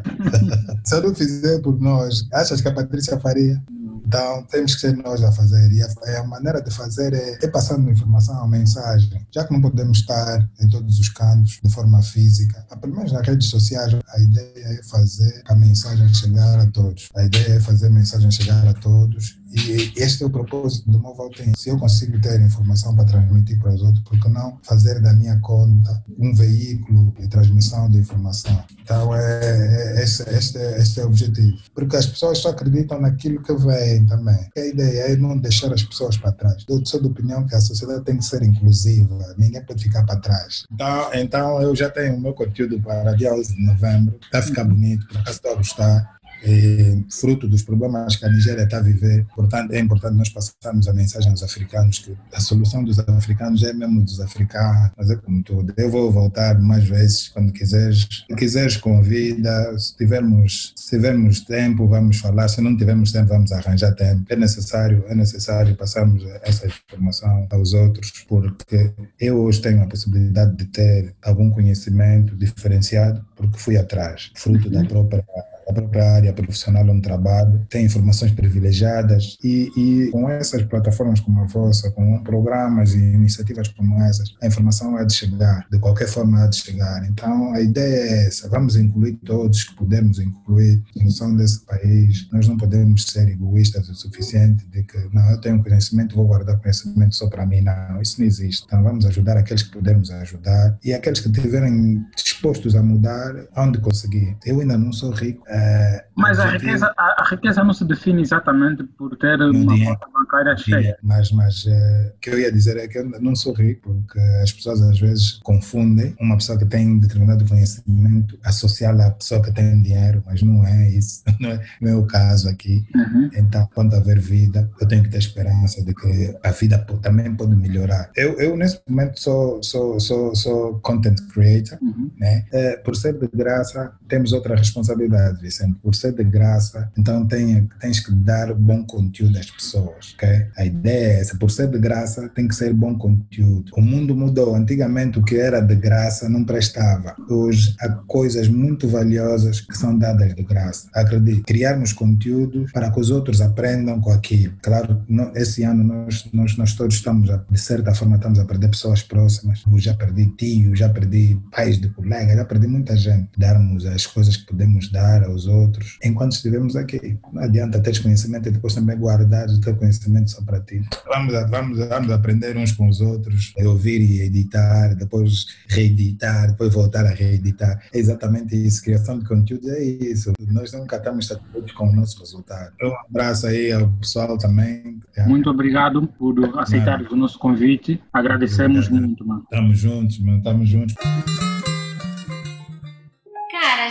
se 0.85 0.95
eu 0.95 1.03
não 1.03 1.15
fizer 1.15 1.59
por 1.61 1.79
nós, 1.79 2.27
achas 2.33 2.61
que 2.61 2.67
a 2.67 2.73
Patrícia 2.73 3.19
faria? 3.19 3.61
Então, 4.03 4.43
temos 4.49 4.75
que 4.75 4.81
ser 4.81 4.97
nós 4.97 5.23
a 5.23 5.31
fazer. 5.31 5.71
E 5.71 5.81
a, 5.81 6.19
a 6.19 6.23
maneira 6.25 6.61
de 6.61 6.69
fazer 6.69 7.13
é, 7.13 7.37
é, 7.41 7.47
passando 7.47 7.89
informação, 7.89 8.45
mensagem. 8.45 9.25
Já 9.33 9.45
que 9.45 9.53
não 9.53 9.61
podemos 9.61 9.99
estar 9.99 10.49
em 10.59 10.67
todos 10.67 10.99
os 10.99 11.07
cantos 11.09 11.61
de 11.63 11.71
forma 11.71 12.01
física, 12.01 12.65
pelo 12.81 12.93
menos 12.93 13.13
nas 13.13 13.25
redes 13.25 13.47
sociais, 13.47 13.93
a 13.93 14.19
ideia 14.19 14.79
é 14.79 14.83
fazer 14.83 15.41
a 15.47 15.55
mensagem 15.55 16.13
chegar 16.13 16.59
a 16.59 16.67
todos. 16.67 17.07
A 17.15 17.23
ideia 17.23 17.53
é 17.53 17.59
fazer 17.61 17.87
a 17.87 17.91
mensagem 17.91 18.29
chegar 18.29 18.67
a 18.67 18.73
todos 18.73 19.40
e 19.53 19.91
este 19.97 20.23
é 20.23 20.25
o 20.25 20.29
propósito 20.29 20.89
do 20.89 20.99
meu 20.99 21.13
Valtem. 21.13 21.51
Se 21.57 21.69
eu 21.69 21.77
consigo 21.77 22.19
ter 22.21 22.39
informação 22.41 22.95
para 22.95 23.05
transmitir 23.05 23.59
para 23.59 23.73
os 23.73 23.81
outros, 23.81 24.03
por 24.03 24.19
que 24.19 24.29
não 24.29 24.57
fazer 24.63 25.01
da 25.01 25.13
minha 25.13 25.37
conta 25.39 26.03
um 26.17 26.33
veículo 26.33 27.13
de 27.19 27.27
transmissão 27.27 27.89
de 27.89 27.99
informação? 27.99 28.63
Então, 28.81 29.13
é, 29.13 29.99
é 29.99 30.03
este, 30.03 30.23
este, 30.29 30.57
este 30.57 30.99
é 31.01 31.03
o 31.03 31.07
objetivo. 31.07 31.57
Porque 31.73 31.97
as 31.97 32.05
pessoas 32.05 32.37
só 32.37 32.49
acreditam 32.49 33.01
naquilo 33.01 33.41
que 33.43 33.53
vem 33.53 34.05
também. 34.05 34.49
A 34.57 34.61
ideia 34.61 35.11
é 35.11 35.15
não 35.17 35.37
deixar 35.37 35.73
as 35.73 35.83
pessoas 35.83 36.17
para 36.17 36.31
trás. 36.31 36.63
Eu 36.67 36.85
sou 36.85 37.01
da 37.01 37.07
opinião 37.07 37.45
que 37.45 37.55
a 37.55 37.61
sociedade 37.61 38.05
tem 38.05 38.17
que 38.17 38.25
ser 38.25 38.43
inclusiva, 38.43 39.35
ninguém 39.37 39.63
pode 39.65 39.83
ficar 39.83 40.05
para 40.05 40.19
trás. 40.19 40.63
Então, 40.71 41.09
então 41.13 41.61
eu 41.61 41.75
já 41.75 41.89
tenho 41.89 42.15
o 42.15 42.21
meu 42.21 42.33
conteúdo 42.33 42.81
para 42.81 43.13
dia 43.13 43.33
11 43.33 43.55
de 43.55 43.65
novembro. 43.65 44.17
Está 44.23 44.39
a 44.39 44.41
ficar 44.41 44.63
bonito, 44.63 45.05
por 45.07 45.17
acaso 45.17 45.37
estou 45.37 45.51
a 45.51 45.55
gostar 45.55 46.20
é, 46.43 46.97
fruto 47.09 47.47
dos 47.47 47.63
problemas 47.63 48.15
que 48.15 48.25
a 48.25 48.29
Nigéria 48.29 48.63
está 48.63 48.77
a 48.77 48.81
viver. 48.81 49.25
Portanto, 49.35 49.71
é 49.71 49.79
importante 49.79 50.17
nós 50.17 50.29
passarmos 50.29 50.87
a 50.87 50.93
mensagem 50.93 51.29
aos 51.29 51.43
africanos 51.43 51.99
que 51.99 52.15
a 52.33 52.39
solução 52.39 52.83
dos 52.83 52.99
africanos 52.99 53.63
é 53.63 53.73
mesmo 53.73 54.01
dos 54.01 54.19
africanos, 54.19 54.91
mas 54.97 55.09
é 55.09 55.15
como 55.15 55.43
tudo. 55.43 55.73
Eu 55.77 55.89
vou 55.89 56.11
voltar 56.11 56.59
mais 56.59 56.87
vezes 56.87 57.27
quando 57.29 57.51
quiseres. 57.51 58.07
Se 58.29 58.35
quiseres, 58.35 58.77
convida. 58.77 59.77
Se 59.77 59.95
tivermos, 59.95 60.73
se 60.75 60.89
tivermos 60.95 61.41
tempo, 61.41 61.87
vamos 61.87 62.17
falar. 62.17 62.47
Se 62.47 62.61
não 62.61 62.75
tivermos 62.75 63.11
tempo, 63.11 63.29
vamos 63.29 63.51
arranjar 63.51 63.93
tempo. 63.93 64.25
É 64.29 64.35
necessário, 64.35 65.03
é 65.07 65.15
necessário 65.15 65.75
passarmos 65.75 66.23
essa 66.43 66.67
informação 66.67 67.47
aos 67.49 67.73
outros, 67.73 68.11
porque 68.27 68.91
eu 69.19 69.41
hoje 69.41 69.61
tenho 69.61 69.83
a 69.83 69.87
possibilidade 69.87 70.55
de 70.55 70.65
ter 70.65 71.13
algum 71.21 71.49
conhecimento 71.49 72.35
diferenciado, 72.35 73.25
porque 73.35 73.57
fui 73.57 73.77
atrás, 73.77 74.31
fruto 74.35 74.69
da 74.69 74.83
própria 74.83 75.23
a 75.71 75.73
própria 75.73 76.11
área 76.11 76.33
profissional 76.33 76.85
onde 76.87 77.01
trabalho, 77.01 77.65
tem 77.69 77.85
informações 77.85 78.31
privilegiadas 78.31 79.37
e, 79.43 79.71
e, 79.75 80.11
com 80.11 80.29
essas 80.29 80.61
plataformas 80.63 81.19
como 81.19 81.41
a 81.41 81.45
vossa, 81.45 81.89
com 81.91 82.21
programas 82.23 82.93
e 82.93 82.99
iniciativas 82.99 83.67
como 83.69 84.01
essas, 84.03 84.33
a 84.41 84.47
informação 84.47 84.95
há 84.97 85.03
de 85.03 85.13
chegar, 85.13 85.65
de 85.71 85.79
qualquer 85.79 86.07
forma 86.07 86.43
há 86.43 86.47
de 86.47 86.57
chegar. 86.57 87.07
Então 87.09 87.53
a 87.53 87.61
ideia 87.61 87.95
é 87.95 88.27
essa, 88.27 88.49
vamos 88.49 88.75
incluir 88.75 89.13
todos 89.25 89.63
que 89.63 89.75
pudermos 89.75 90.19
incluir 90.19 90.83
em 90.95 91.01
função 91.01 91.35
desse 91.35 91.65
país. 91.65 92.27
Nós 92.31 92.47
não 92.47 92.57
podemos 92.57 93.05
ser 93.05 93.27
egoístas 93.29 93.89
o 93.89 93.95
suficiente 93.95 94.65
de 94.67 94.83
que, 94.83 94.97
não, 95.13 95.29
eu 95.31 95.39
tenho 95.39 95.63
conhecimento, 95.63 96.15
vou 96.15 96.27
guardar 96.27 96.59
conhecimento 96.59 97.15
só 97.15 97.27
para 97.27 97.45
mim. 97.45 97.61
Não, 97.61 98.01
isso 98.01 98.19
não 98.19 98.27
existe. 98.27 98.63
Então 98.65 98.83
vamos 98.83 99.05
ajudar 99.05 99.37
aqueles 99.37 99.63
que 99.63 99.71
pudermos 99.71 100.11
ajudar 100.11 100.77
e 100.83 100.93
aqueles 100.93 101.19
que 101.19 101.29
estiverem 101.29 102.03
dispostos 102.15 102.75
a 102.75 102.83
mudar, 102.83 103.33
onde 103.55 103.79
conseguir. 103.79 104.37
Eu 104.45 104.59
ainda 104.59 104.77
não 104.77 104.91
sou 104.91 105.11
rico, 105.11 105.43
é, 105.61 106.05
mas 106.15 106.39
a 106.39 106.45
riqueza, 106.45 106.93
a, 106.97 107.23
a, 107.23 107.27
riqueza 107.29 107.63
não 107.63 107.73
se 107.73 107.85
define 107.85 108.21
exatamente 108.21 108.83
por 108.83 109.15
ter 109.17 109.41
uma 109.41 109.73
dinheiro, 109.73 109.97
conta 109.97 110.07
bancária 110.13 110.57
cheia. 110.57 110.97
Mas, 111.01 111.31
mas 111.31 111.65
uh, 111.65 112.13
o 112.15 112.19
que 112.19 112.29
eu 112.29 112.39
ia 112.39 112.51
dizer 112.51 112.77
é 112.77 112.87
que 112.87 112.97
eu 112.97 113.09
não 113.19 113.35
sou 113.35 113.53
rico, 113.53 113.93
porque 113.93 114.19
as 114.43 114.51
pessoas 114.51 114.81
às 114.81 114.99
vezes 114.99 115.39
confundem 115.43 116.15
uma 116.19 116.35
pessoa 116.35 116.57
que 116.57 116.65
tem 116.65 116.99
determinado 116.99 117.45
conhecimento 117.45 118.37
associada 118.43 119.07
à 119.07 119.11
pessoa 119.11 119.41
que 119.41 119.51
tem 119.51 119.81
dinheiro, 119.81 120.21
mas 120.25 120.41
não 120.41 120.65
é 120.65 120.89
isso. 120.89 121.21
Não 121.41 121.49
é, 121.49 121.59
não 121.81 121.91
é 121.91 121.95
o 121.95 122.05
caso 122.05 122.47
aqui. 122.47 122.85
Uhum. 122.93 123.29
Então, 123.33 123.67
quando 123.73 123.95
haver 123.95 124.19
vida, 124.19 124.69
eu 124.79 124.87
tenho 124.87 125.01
que 125.01 125.09
ter 125.09 125.17
esperança 125.17 125.83
de 125.83 125.91
que 125.93 126.37
a 126.43 126.51
vida 126.51 126.77
também 127.01 127.33
pode 127.35 127.55
melhorar. 127.55 128.11
Eu, 128.15 128.39
eu 128.39 128.55
nesse 128.55 128.79
momento, 128.87 129.19
sou, 129.19 129.63
sou, 129.63 129.99
sou, 129.99 130.35
sou 130.35 130.79
content 130.81 131.19
creator, 131.33 131.79
uhum. 131.81 132.11
né? 132.19 132.45
É, 132.51 132.77
por 132.77 132.95
ser 132.95 133.17
de 133.17 133.27
graça, 133.33 133.91
temos 134.07 134.33
outra 134.33 134.55
responsabilidade 134.55 135.41
Por 135.81 135.95
ser 135.95 136.13
de 136.13 136.23
graça, 136.23 136.91
então 136.97 137.25
tem, 137.25 137.69
tens 137.79 137.99
que 137.99 138.13
dar 138.13 138.53
bom 138.53 138.83
conteúdo 138.85 139.37
às 139.37 139.49
pessoas, 139.49 140.13
ok? 140.15 140.47
A 140.57 140.65
ideia 140.65 141.17
é 141.17 141.19
essa, 141.21 141.37
por 141.37 141.51
ser 141.51 141.67
de 141.67 141.79
graça, 141.79 142.29
tem 142.29 142.47
que 142.47 142.55
ser 142.55 142.73
bom 142.73 142.97
conteúdo. 142.97 143.71
O 143.75 143.81
mundo 143.81 144.15
mudou, 144.15 144.55
antigamente 144.55 145.19
o 145.19 145.23
que 145.23 145.35
era 145.35 145.59
de 145.59 145.75
graça 145.75 146.29
não 146.29 146.43
prestava. 146.43 147.15
Hoje 147.29 147.75
há 147.79 147.89
coisas 147.89 148.47
muito 148.47 148.87
valiosas 148.87 149.61
que 149.61 149.77
são 149.77 149.97
dadas 149.97 150.33
de 150.35 150.43
graça. 150.43 150.87
Acredite, 150.93 151.41
criarmos 151.41 151.93
conteúdos 151.93 152.71
para 152.71 152.91
que 152.91 152.99
os 152.99 153.09
outros 153.09 153.41
aprendam 153.41 153.99
com 153.99 154.11
aquilo. 154.11 154.53
Claro, 154.61 155.03
esse 155.35 155.63
ano 155.63 155.83
nós, 155.83 156.29
nós, 156.31 156.57
nós 156.57 156.73
todos 156.73 156.95
estamos, 156.95 157.29
a, 157.29 157.43
de 157.49 157.59
certa 157.59 157.93
forma, 157.93 158.15
estamos 158.15 158.39
a 158.39 158.45
perder 158.45 158.69
pessoas 158.69 159.01
próximas. 159.01 159.63
Eu 159.69 159.79
já 159.79 159.93
perdi 159.93 160.27
tio, 160.37 160.75
já 160.75 160.89
perdi 160.89 161.39
pais 161.51 161.79
de 161.79 161.89
colegas, 161.89 162.35
já 162.35 162.45
perdi 162.45 162.67
muita 162.67 162.95
gente. 162.95 163.29
Darmos 163.37 163.85
as 163.85 164.05
coisas 164.05 164.37
que 164.37 164.45
podemos 164.45 164.91
dar 164.91 165.23
aos 165.31 165.47
outros 165.47 165.97
enquanto 166.03 166.33
estivermos 166.33 166.75
aqui. 166.75 167.17
Não 167.31 167.43
adianta 167.43 167.79
ter 167.79 168.01
conhecimento 168.01 168.47
e 168.47 168.51
depois 168.51 168.75
também 168.75 168.97
guardar 168.97 169.47
o 169.49 169.59
teu 169.59 169.75
conhecimento 169.75 170.31
só 170.31 170.41
para 170.41 170.59
ti. 170.59 170.81
Vamos, 171.07 171.33
vamos, 171.49 171.77
vamos 171.79 172.11
aprender 172.11 172.57
uns 172.57 172.71
com 172.71 172.87
os 172.87 173.01
outros, 173.01 173.53
ouvir 173.65 174.01
e 174.01 174.21
editar, 174.21 174.95
depois 174.95 175.47
reeditar, 175.67 176.51
depois 176.51 176.73
voltar 176.73 177.05
a 177.05 177.09
reeditar. 177.09 177.81
É 177.93 177.99
exatamente 177.99 178.55
isso. 178.55 178.83
Criação 178.83 179.19
de 179.19 179.25
conteúdo 179.25 179.69
é 179.69 179.83
isso. 179.83 180.33
Nós 180.39 180.71
nunca 180.73 180.97
estamos 180.97 181.27
satisfeitos 181.27 181.71
com 181.73 181.89
o 181.89 181.95
nosso 181.95 182.19
resultado. 182.19 182.73
Um 182.81 182.93
abraço 183.09 183.47
aí 183.47 183.71
ao 183.71 183.87
pessoal 183.89 184.37
também. 184.37 184.99
Muito 185.25 185.49
obrigado 185.49 186.07
por 186.07 186.59
aceitar 186.59 187.01
o 187.01 187.15
nosso 187.15 187.39
convite. 187.39 188.01
Agradecemos 188.11 188.87
obrigado. 188.87 189.07
muito, 189.07 189.27
mano. 189.27 189.43
Estamos 189.43 189.79
juntos, 189.79 190.19
mano. 190.19 190.37
Estamos 190.37 190.69
juntos. 190.69 190.95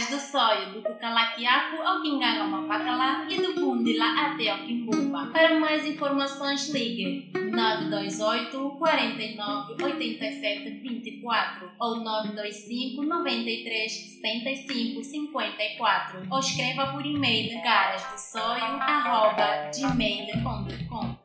Caras 0.00 0.08
do 0.08 0.18
Sonho, 0.18 0.72
do 0.72 0.82
Cucalaquiaco 0.82 1.82
ao 1.82 2.00
Quinganga 2.00 2.44
lá 2.96 3.26
e 3.28 3.36
do 3.36 3.54
Bundila 3.54 4.06
até 4.22 4.48
ao 4.48 4.58
Quimbumba. 4.58 5.26
Para 5.26 5.58
mais 5.58 5.86
informações, 5.86 6.70
ligue 6.70 7.30
928 7.34 8.76
49 8.78 9.84
87 9.84 10.70
24 10.70 11.70
ou 11.78 11.96
925 11.96 13.02
93 13.02 13.92
75 14.22 15.04
54 15.04 16.22
ou 16.30 16.38
escreva 16.38 16.86
por 16.92 17.04
e-mail 17.04 17.60
gmail.com 19.76 21.19